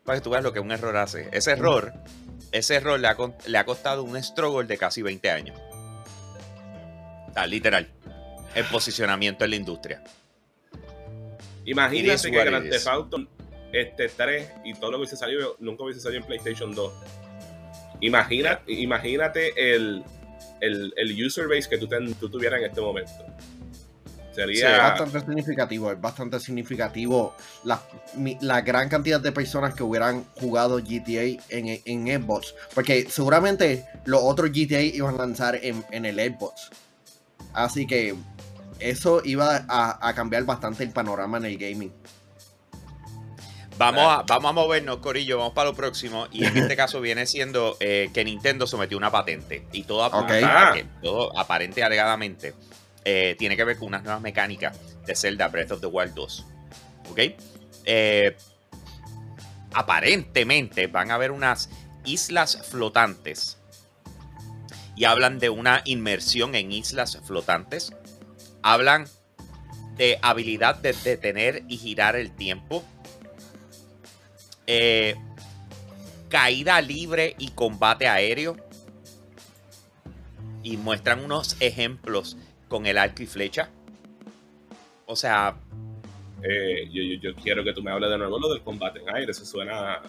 [0.05, 1.93] para que tú veas lo que un error hace, ese error,
[2.53, 3.17] ese error le ha,
[3.47, 5.59] le ha costado un struggle de casi 20 años.
[7.45, 7.89] Literal,
[8.55, 10.03] el posicionamiento en la industria.
[11.65, 12.71] Imagínate que Grand.
[12.71, 13.27] Theft Auto
[13.73, 16.93] este 3 y todo lo que hubiese salido nunca hubiese salido en PlayStation 2.
[18.01, 20.05] Imagina, Imagínate el,
[20.61, 23.11] el, el user base que tú, ten- tú tuvieras en este momento.
[24.31, 24.77] Es Sería.
[24.79, 27.35] bastante significativo, es bastante significativo
[27.65, 27.83] la,
[28.43, 32.55] la gran cantidad de personas que hubieran jugado GTA en, en Xbox.
[32.75, 36.69] Porque seguramente los otros GTA iban a lanzar en, en el Xbox.
[37.57, 38.15] Así que
[38.79, 41.93] eso iba a, a cambiar bastante el panorama en el gaming.
[43.79, 46.29] Vamos a, vamos a movernos, Corillo, vamos para lo próximo.
[46.33, 49.67] Y en este caso viene siendo eh, que Nintendo sometió una patente.
[49.73, 50.45] Y todo apunta Ok.
[50.45, 52.55] a que, todo aparente y alegadamente,
[53.05, 56.47] eh, tiene que ver con unas nuevas mecánicas de Zelda Breath of the Wild 2.
[57.11, 57.21] ¿Ok?
[57.85, 58.37] Eh,
[59.75, 61.69] aparentemente van a haber unas
[62.05, 63.59] islas flotantes.
[64.97, 67.93] Y hablan de una inmersión en islas flotantes.
[68.63, 69.07] Hablan
[69.97, 72.83] de habilidad de detener y girar el tiempo.
[74.67, 75.15] Eh,
[76.29, 78.57] caída libre y combate aéreo.
[80.63, 82.37] Y muestran unos ejemplos
[82.69, 83.69] con el arco y flecha.
[85.07, 85.57] O sea,
[86.43, 86.89] Eh,
[87.21, 89.31] yo, quiero que tú me hables de nuevo lo del combate en aire.
[89.31, 90.01] Eso suena.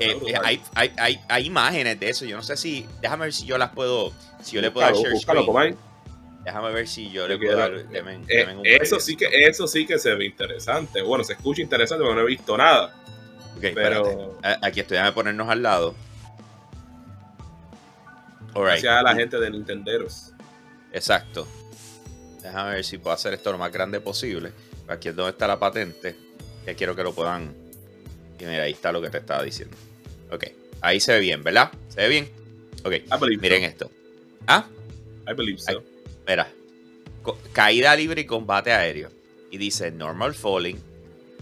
[0.00, 2.24] Eh, eh, hay, hay- hay- hay imágenes de eso.
[2.24, 2.86] Yo no sé si.
[3.00, 4.12] Déjame ver si yo las puedo.
[4.42, 5.46] Si yo le puedo dar share búscalo, screen.
[5.74, 5.76] Comay.
[6.44, 7.72] Déjame ver si yo le puedo dar.
[7.88, 11.02] deme- Eh, deme un eso sí que eso sí que se ve interesante.
[11.02, 12.94] Bueno, se escucha interesante porque no he visto nada.
[13.56, 14.08] Ok, espérate.
[14.10, 15.94] Pero A- Aquí estoy, déjame ponernos al lado.
[18.54, 18.82] Alright.
[18.82, 20.32] gracias a la gente de Nintenderos.
[20.92, 21.46] Exacto.
[22.42, 24.52] Déjame ver si puedo hacer esto lo más grande posible.
[24.88, 26.16] Aquí es donde está la patente.
[26.64, 27.54] Que quiero que lo puedan.
[28.40, 29.76] Y mira, ahí está lo que te estaba diciendo.
[30.30, 30.44] Ok.
[30.80, 31.72] Ahí se ve bien, ¿verdad?
[31.88, 32.28] ¿Se ve bien?
[32.84, 32.92] Ok.
[33.40, 33.90] Miren esto.
[34.46, 34.66] Ah.
[35.28, 35.82] I believe so.
[36.26, 36.48] Mira,
[37.52, 39.10] caída libre y combate aéreo.
[39.50, 40.78] Y dice normal falling,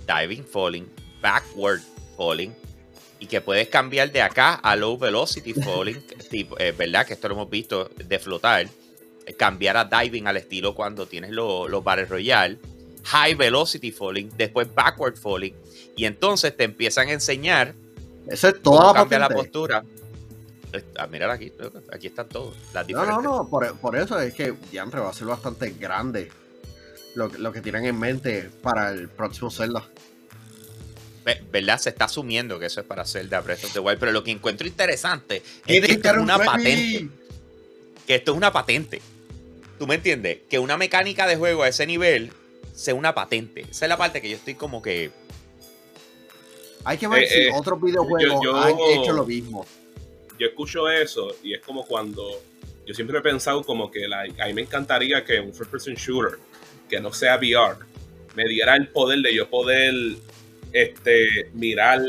[0.07, 0.87] diving falling,
[1.21, 1.81] backward
[2.17, 2.55] falling.
[3.19, 7.07] Y que puedes cambiar de acá a low velocity falling, tipo, eh, ¿verdad?
[7.07, 8.69] Que esto lo hemos visto de flotar.
[9.27, 12.59] Eh, Cambiar a diving al estilo cuando tienes lo- los Battle Royale.
[13.05, 15.55] High velocity falling, después backward falling.
[15.97, 17.75] Y entonces te empiezan a enseñar
[18.29, 19.85] Esa es cómo toda la cambia la postura.
[20.99, 21.53] Ah, mira aquí,
[21.93, 22.55] aquí están todos.
[22.75, 23.23] Las No, diferentes.
[23.25, 26.31] no, no, por, por eso es que Diantre va a ser bastante grande
[27.15, 29.87] lo, que- lo que tienen en mente para el próximo Zelda.
[31.25, 31.79] Ve- ¿Verdad?
[31.79, 34.31] Se está asumiendo que eso es para Zelda Breath of the Wild, pero lo que
[34.33, 37.09] encuentro interesante es que esto es un una patente.
[38.07, 39.01] Que esto es una patente.
[39.79, 40.41] ¿Tú me entiendes?
[40.49, 42.33] Que una mecánica de juego a ese nivel
[42.75, 43.63] sea una patente.
[43.63, 45.11] Esa es la parte que yo estoy como que.
[46.89, 49.67] Hay que ver Eh, si eh, otros videojuegos yo- yo- han hecho lo mismo.
[50.39, 52.23] Yo escucho eso y es como cuando
[52.87, 55.95] yo siempre he pensado como que like, a mí me encantaría que un first person
[55.95, 56.39] shooter
[56.89, 57.79] que no sea VR
[58.37, 59.93] me diera el poder de yo poder
[60.73, 62.01] este mirar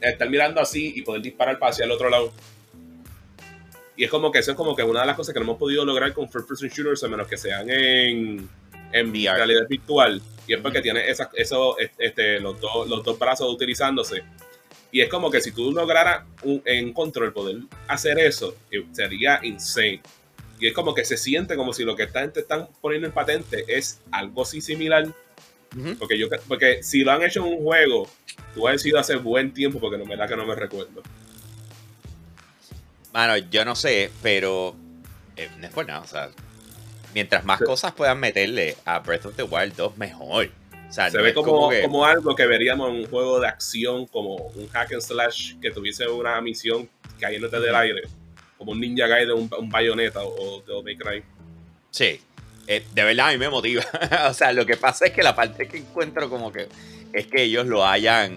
[0.00, 2.32] estar mirando así y poder disparar para hacia el otro lado.
[3.96, 5.58] Y es como que eso es como que una de las cosas que no hemos
[5.58, 8.48] podido lograr con first person shooters a menos que sean en,
[8.92, 9.36] en VR.
[9.36, 10.20] realidad virtual.
[10.46, 14.22] Y es porque tiene esas, eso, este, los, dos, los dos brazos utilizándose.
[14.90, 17.56] Y es como que si tú lograras un, en control poder
[17.88, 20.02] hacer eso, eh, sería insane.
[20.60, 23.14] Y es como que se siente como si lo que están, te están poniendo en
[23.14, 25.08] patente es algo así similar.
[25.98, 28.06] Porque, yo, porque si lo han hecho en un juego,
[28.54, 31.02] tú has sido hace buen tiempo, porque no verdad que no me recuerdo.
[33.12, 34.76] Mano, yo no sé, pero.
[35.36, 36.00] eh, no es por nada.
[36.00, 36.30] O sea,
[37.14, 40.48] mientras más cosas puedan meterle a Breath of the Wild 2, mejor.
[40.88, 43.48] O sea, Se no ve como, que- como algo que veríamos en un juego de
[43.48, 46.88] acción, como un hack and slash que tuviese una misión
[47.18, 48.02] cayéndote del aire,
[48.58, 51.22] como un Ninja Gaiden, un, un bayoneta o, o May Cry.
[51.90, 52.20] Sí,
[52.66, 53.82] eh, de verdad a mí me motiva.
[54.28, 56.68] o sea, lo que pasa es que la parte que encuentro como que
[57.12, 58.34] es que ellos lo hayan.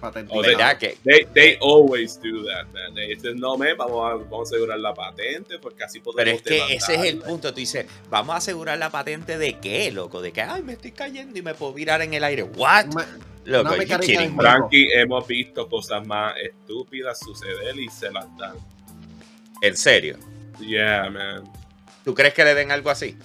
[0.00, 0.40] Patentizado.
[0.40, 0.78] O ¿Verdad?
[0.78, 2.94] Que, They, they always do that, man.
[2.94, 6.36] They dicen, no, man, vamos a, vamos a asegurar la patente porque así podemos pero
[6.36, 7.26] es que ese es el demandarla".
[7.28, 7.50] punto.
[7.54, 10.20] Tú dices, vamos a asegurar la patente de qué, loco.
[10.20, 12.42] De que, ay, me estoy cayendo y me puedo virar en el aire.
[12.42, 12.86] ¿What?
[12.86, 13.06] Ma-
[13.46, 14.30] Loco, de me?
[14.36, 18.56] Frankie, hemos visto cosas más estúpidas suceder y se las dan.
[19.62, 20.18] En serio.
[20.58, 21.44] Yeah, man.
[22.04, 23.16] ¿Tú crees que le den algo así?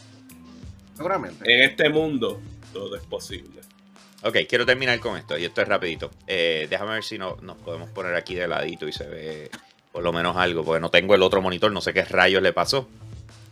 [0.95, 1.51] Seguramente.
[1.51, 2.39] En este mundo,
[2.71, 3.61] todo es posible.
[4.23, 6.11] Ok, quiero terminar con esto y esto es rapidito.
[6.27, 9.49] Eh, déjame ver si no, nos podemos poner aquí de ladito y se ve
[9.91, 12.53] por lo menos algo, porque no tengo el otro monitor, no sé qué rayos le
[12.53, 12.87] pasó.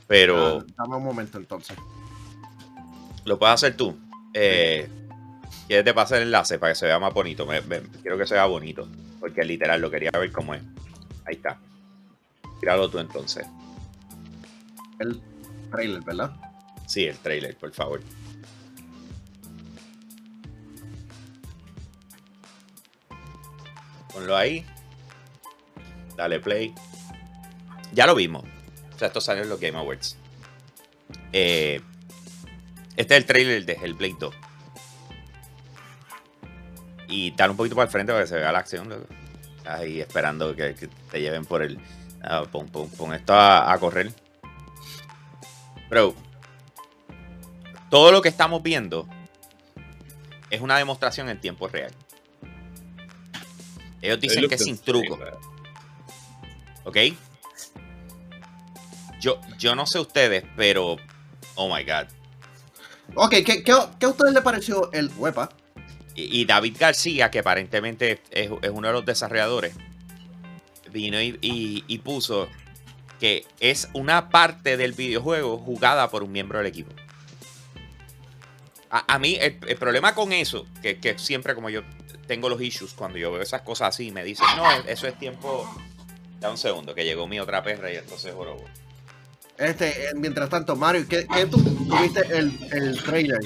[0.07, 1.76] Pero Ah, dame un momento entonces.
[3.26, 3.97] lo puedes hacer tú.
[4.34, 4.88] Eh,
[5.67, 7.45] ¿Quieres te pasar el enlace para que se vea más bonito?
[7.45, 8.88] Me- me- quiero que se vea bonito,
[9.20, 10.61] porque literal lo quería ver cómo es.
[11.26, 11.57] Ahí está.
[12.59, 13.45] Tíralo tú entonces.
[14.99, 15.20] El
[15.72, 16.32] trailer, ¿verdad?
[16.88, 18.01] Sí, el trailer, por favor.
[24.20, 24.65] Ponlo ahí.
[26.17, 26.76] Dale play.
[27.93, 28.43] Ya lo vimos.
[28.93, 30.17] O sea, esto salió en los Game Awards.
[31.32, 31.80] Eh,
[32.97, 34.36] este es el trailer de Hellblade 2.
[37.07, 39.07] Y dale un poquito para el frente para que se vea la acción.
[39.65, 41.80] Ahí esperando que, que te lleven por el.
[42.22, 44.11] ah, pon, pon- pon esto a, a correr.
[45.89, 46.13] Bro,
[47.89, 49.07] todo lo que estamos viendo
[50.49, 51.93] es una demostración en tiempo real.
[54.02, 55.20] Ellos dicen que es sin truco.
[56.86, 56.97] ¿ok?
[59.20, 60.97] Yo, yo no sé ustedes, pero.
[61.56, 62.08] Oh my god.
[63.16, 65.50] Ok, ¿qué, qué, qué a ustedes les pareció el huepa?
[66.16, 69.76] Y, y David García, que aparentemente es, es uno de los desarrolladores,
[70.91, 72.47] vino y, y- y puso
[73.20, 76.91] que es una parte del videojuego jugada por un miembro del equipo.
[78.89, 81.82] A, a mí, el, el problema con eso, que, que siempre como yo
[82.30, 84.12] tengo los issues cuando yo veo esas cosas así.
[84.12, 85.68] Me dicen, no, eso es tiempo.
[86.40, 88.64] Da un segundo, que llegó mi otra perra y entonces jorobo.
[89.58, 93.40] Este, eh, mientras tanto, Mario, ¿qué, qué tú tuviste el, el trailer?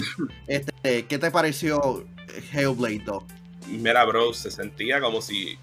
[0.46, 2.06] Este, ¿Qué te pareció
[2.52, 3.24] Hellblade 2?
[3.70, 5.58] Mira, bro, se sentía como si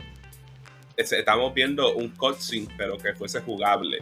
[0.97, 3.99] es- estábamos viendo un cutscene, pero que fuese jugable.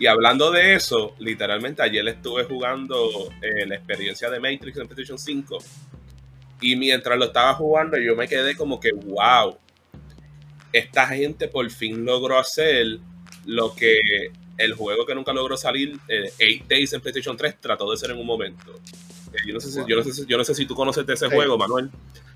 [0.00, 5.18] Y hablando de eso, literalmente ayer estuve jugando eh, la experiencia de Matrix en PlayStation
[5.18, 5.58] 5.
[6.60, 9.56] Y mientras lo estaba jugando, yo me quedé como que, wow,
[10.72, 12.98] esta gente por fin logró hacer
[13.46, 13.98] lo que
[14.58, 18.10] el juego que nunca logró salir, eh, Eight Days en PlayStation 3, trató de hacer
[18.10, 18.72] en un momento.
[19.32, 21.06] Eh, yo, no sé si, yo, no sé si, yo no sé si tú conoces
[21.06, 21.34] de ese Sí.
[21.34, 21.90] juego, Manuel.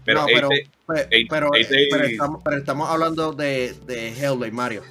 [0.05, 2.19] Pero, No, Eight pero- Days- Pe- Eight- pero, Eight pero Days-
[2.59, 4.83] estamos, hablando de, de Hellblade, Mario.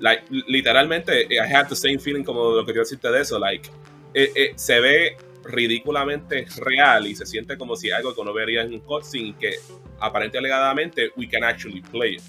[0.00, 3.38] like, literalmente, I had the same feeling como lo que yo decirte de eso.
[3.38, 3.68] Like,
[4.14, 5.16] eh, se ve
[5.50, 9.54] ridículamente real y se siente como si algo que uno vería en un cutscene que
[9.98, 12.22] aparente alegadamente we can actually play it.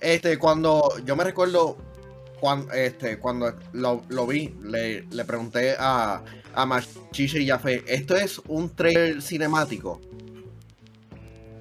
[0.00, 1.76] Este, cuando yo me recuerdo
[2.40, 8.40] cuando, este, cuando lo, vi, le, le pregunté a, a Machiche y Jafé, ¿esto es
[8.48, 10.00] un trailer cinemático?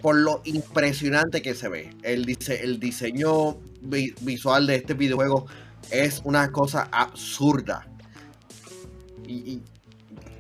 [0.02, 1.90] Por lo impresionante que se ve.
[2.02, 5.48] El, dice, el diseño vi- visual de este videojuego
[5.92, 7.86] es una cosa absurda.
[9.28, 9.62] Y, y-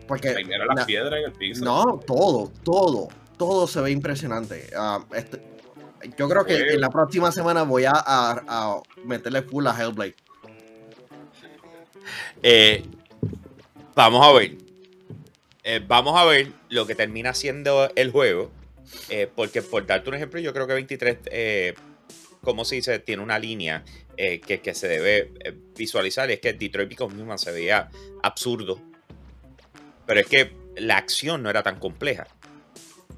[0.09, 0.35] porque
[0.75, 1.63] las piedras en el piso.
[1.63, 3.07] no, todo, todo,
[3.37, 4.69] todo se ve impresionante.
[4.75, 5.41] Ah, este,
[6.17, 10.15] yo creo que en la próxima semana voy a, a- a meterle full a Hellblade.
[12.43, 12.83] Eh,
[13.95, 14.57] vamos a ver.
[15.63, 18.51] Eh, vamos a ver lo que termina siendo el juego.
[19.09, 21.75] eh, porque por darte un ejemplo, yo creo que 23, eh,
[22.43, 23.83] como se dice, tiene una línea
[24.17, 25.31] eh, que, que se debe
[25.77, 26.27] visualizar.
[26.29, 27.89] y Es que Detroit Become Human se veía
[28.23, 28.79] absurdo.
[30.09, 32.27] Pero es que la acción no era tan compleja.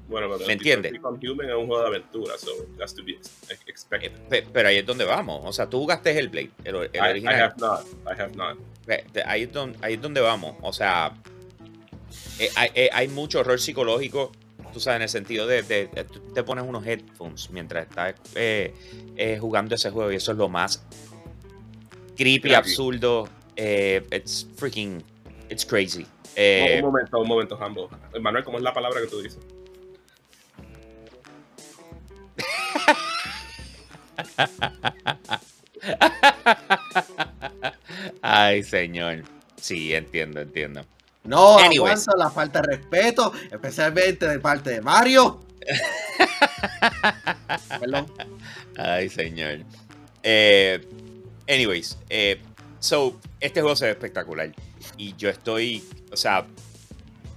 [0.08, 0.92] Bueno, pero ¿Me entiendes?
[0.92, 4.12] Become Human es un juego de aventura, so that's to be ex- Eh, expected.
[4.28, 5.40] pe- pero ahí es donde vamos.
[5.44, 7.40] O sea, tú jugaste el Blade, el, el I, I original.
[7.40, 7.86] have not.
[8.06, 8.58] I have not.
[9.24, 10.56] Ahí es, donde, ahí es donde vamos.
[10.60, 11.14] O sea,
[12.38, 14.32] eh, hay, eh, hay mucho horror psicológico.
[14.74, 15.86] Tú sabes, en el sentido de, de-
[16.34, 18.74] te pones unos headphones mientras estás eh,
[19.16, 20.84] eh, jugando ese juego y eso es lo más
[22.16, 23.28] creepy, absurdo.
[23.56, 25.02] eh, it's freaking,
[25.48, 26.06] it's crazy.
[26.36, 27.90] Eh, un momento, un momento, Hambo.
[28.20, 29.38] Manuel, ¿cómo es la palabra que tú dices?
[38.22, 39.22] Ay, señor.
[39.56, 40.84] Sí, entiendo, entiendo.
[41.24, 42.08] No, Anyways.
[42.08, 45.40] aguanto la falta de respeto, especialmente de parte de Mario.
[47.80, 48.06] Perdón.
[48.76, 49.60] Ay, señor.
[50.22, 50.84] Eh,
[51.48, 52.40] anyways, eh,
[52.80, 54.52] so, este juego se ve espectacular.
[54.96, 56.46] Y yo estoy, o sea,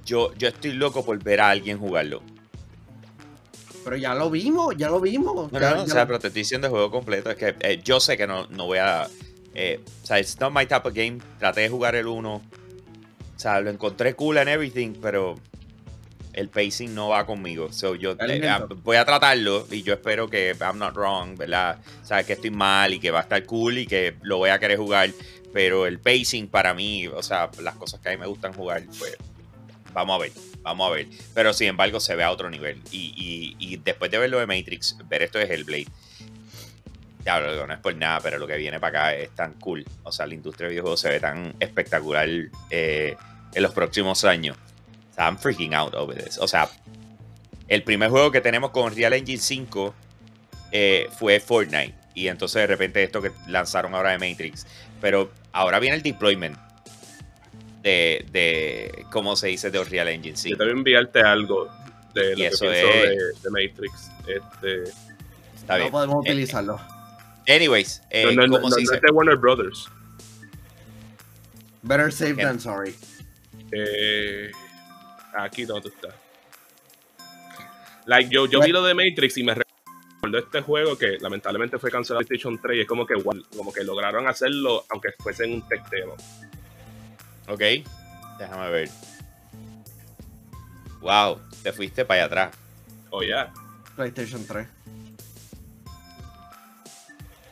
[0.05, 2.21] yo, yo estoy loco por ver a alguien jugarlo.
[3.83, 5.51] Pero ya lo vimos, ya lo vimos.
[5.51, 7.29] No, ya- no, no, o sea, lo- pero te estoy diciendo el juego completo.
[7.29, 9.07] Es que eh, yo sé que no, no voy a.
[9.53, 11.19] eh, o sea, it's not my type of game.
[11.39, 12.33] Traté de jugar el 1.
[12.35, 12.41] O
[13.39, 15.35] sea, lo encontré cool and everything, pero
[16.33, 17.71] el pacing no va conmigo.
[17.71, 21.77] So, yo eh, ah, voy a tratarlo y yo espero que I'm not wrong, ¿verdad?
[22.01, 24.49] O sea, que estoy mal y que va a estar cool y que lo voy
[24.49, 25.11] a querer jugar.
[25.55, 28.83] Pero el pacing para mí, o sea, las cosas que a mí me gustan jugar,
[28.99, 29.15] pues
[29.93, 30.31] vamos a ver,
[30.61, 31.07] vamos a ver.
[31.33, 32.81] Pero sin embargo, se ve a otro nivel.
[32.91, 35.87] Y, y- y después de ver lo de Matrix, ver esto de Hellblade.
[37.23, 39.85] Ya, no es por nada, pero lo que viene para acá es tan cool.
[40.03, 42.27] O sea, la industria de videojuegos se ve tan espectacular
[42.69, 43.15] eh,
[43.53, 44.57] en los próximos años.
[45.11, 46.37] O sea, I'm freaking out over this.
[46.37, 46.69] O sea,
[47.69, 49.95] el primer juego que tenemos con Real Engine 5
[50.73, 51.95] eh, fue Fortnite.
[52.13, 54.65] Y entonces de repente esto que lanzaron ahora de Matrix.
[55.01, 56.57] Pero ahora viene el deployment
[57.83, 59.69] de, de ¿cómo se dice?
[59.69, 60.57] De Real Engine Yo 5.
[60.57, 61.69] te voy a enviarte algo
[62.13, 64.11] de Y lo que eso pienso es- de, de Matrix.
[64.27, 64.83] Este,
[65.55, 65.91] Está no bien.
[65.91, 66.79] podemos Eh, utilizarlo.
[67.47, 68.95] Anyways, eh, no, no, no, ¿cómo no, se no dice?
[68.95, 69.87] es de Warner Brothers.
[71.83, 72.95] Better safe than sorry.
[73.71, 74.51] Eh,
[75.37, 76.13] aquí donde tú estás.
[78.07, 79.53] Like, yo, yo vi lo de Matrix y me
[80.25, 83.15] recordó este juego que lamentablemente fue cancelado en PlayStation 3 y es como que,
[83.55, 86.15] como que lograron hacerlo aunque fuese en un tech demo.
[87.47, 87.61] Ok,
[88.39, 88.89] déjame ver.
[91.01, 92.57] Wow, te fuiste para allá atrás.
[93.11, 93.53] Oh, yeah.
[93.95, 94.67] PlayStation 3.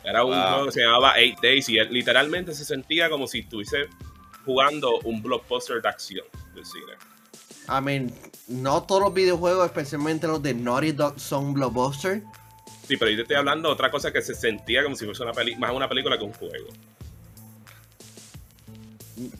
[0.03, 0.41] Era un Wow.
[0.49, 3.87] juego que se llamaba Eight Days y él literalmente se sentía como si estuviese
[4.43, 6.93] jugando un blockbuster de acción del cine.
[7.69, 8.13] I mean,
[8.49, 12.23] no todos los videojuegos, especialmente los de Naughty Dog, son blockbuster.
[12.87, 15.23] Sí, pero yo te estoy hablando de otra cosa que se sentía como si fuese
[15.23, 16.67] una peli más una película que un juego.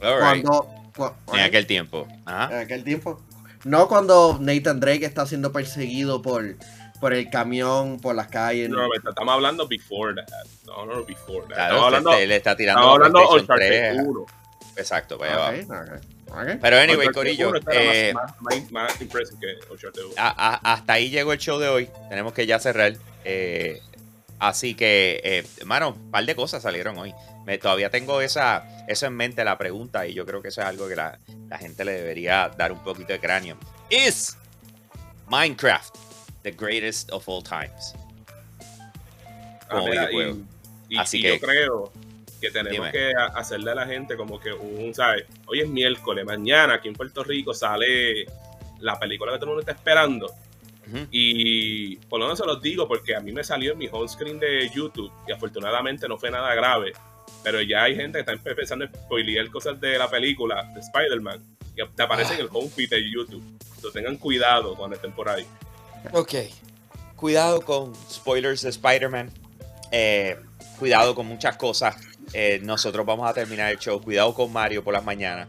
[0.00, 2.06] Cuando, cua- En aquel tiempo.
[2.24, 2.54] Ajá.
[2.54, 3.20] en aquel tiempo.
[3.64, 6.56] No cuando Nathan Drake está siendo perseguido por,
[7.00, 8.68] por el camión, por las calles.
[8.68, 10.26] No, pero estamos hablando before that.
[10.66, 11.54] No, no, before that.
[11.54, 14.06] Claro, estamos hablando, este, le está tirando estamos hablando PlayStation Uncharted 3.
[14.06, 14.26] 1.
[14.76, 15.80] Exacto, pues ahí Ok, va.
[15.82, 15.88] ok,
[16.28, 16.58] ok.
[16.60, 20.14] Pero anyway, Corillo, 1 era eh, más, más, más que Uncharted 1.
[20.16, 21.88] a- a- hasta ahí llegó el show de hoy.
[22.08, 22.94] Tenemos que ya cerrar.
[23.24, 23.80] Eh,
[24.38, 27.14] así que, eh, hermano, un par de cosas salieron hoy.
[27.46, 30.66] Me, todavía tengo esa, eso en mente, la pregunta, y yo creo que eso es
[30.66, 31.18] algo que la,
[31.48, 33.56] la gente le debería dar un poquito de cráneo.
[33.90, 34.36] ¿Is
[35.28, 35.94] Minecraft
[36.42, 37.94] the greatest of all times?
[38.58, 40.38] Ah, como mira, videojuego.
[40.88, 41.92] y, y- Así y que- yo creo
[42.40, 42.92] que tenemos Dime.
[42.92, 45.24] que hacerle a la gente como que un, ¿sabes?
[45.46, 48.26] Hoy es miércoles, mañana aquí en Puerto Rico sale
[48.80, 50.30] la película que todo el mundo está esperando.
[51.10, 54.08] Y por lo menos se los digo porque a mí me salió en mi home
[54.08, 56.92] screen de YouTube y afortunadamente no fue nada grave.
[57.42, 61.42] Pero ya hay gente que está empezando a spoilear cosas de la película de Spider-Man
[61.76, 63.42] y te aparece en el home feed de YouTube.
[63.76, 65.44] Entonces tengan cuidado cuando estén por ahí.
[66.12, 66.34] Ok.
[67.16, 69.30] Cuidado con spoilers de Spider-Man.
[69.90, 70.36] Eh,
[70.78, 71.96] cuidado con muchas cosas.
[72.32, 74.00] Eh, nosotros vamos a terminar el show.
[74.00, 75.48] Cuidado con Mario por las mañanas.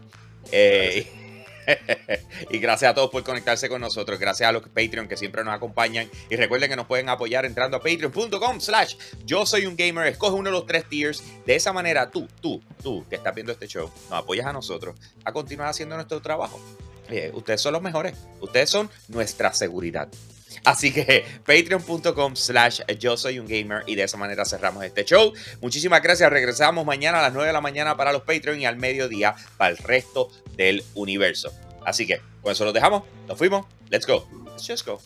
[0.52, 1.25] Eh,
[2.50, 4.18] y gracias a todos por conectarse con nosotros.
[4.18, 6.08] Gracias a los Patreon que siempre nos acompañan.
[6.30, 10.06] Y recuerden que nos pueden apoyar entrando a patreon.com slash yo soy un gamer.
[10.06, 11.22] Escoge uno de los tres tiers.
[11.44, 14.96] De esa manera tú, tú, tú que estás viendo este show, nos apoyas a nosotros
[15.24, 16.60] a continuar haciendo nuestro trabajo.
[17.08, 18.14] Eh, ustedes son los mejores.
[18.40, 20.08] Ustedes son nuestra seguridad.
[20.64, 25.32] Así que patreon.com slash yo soy un gamer y de esa manera cerramos este show.
[25.60, 26.30] Muchísimas gracias.
[26.30, 29.70] Regresamos mañana a las 9 de la mañana para los Patreon y al mediodía para
[29.70, 31.52] el resto del universo.
[31.84, 33.04] Así que con eso los dejamos.
[33.28, 33.66] Nos fuimos.
[33.90, 34.28] Let's go.
[34.46, 35.00] Let's just go.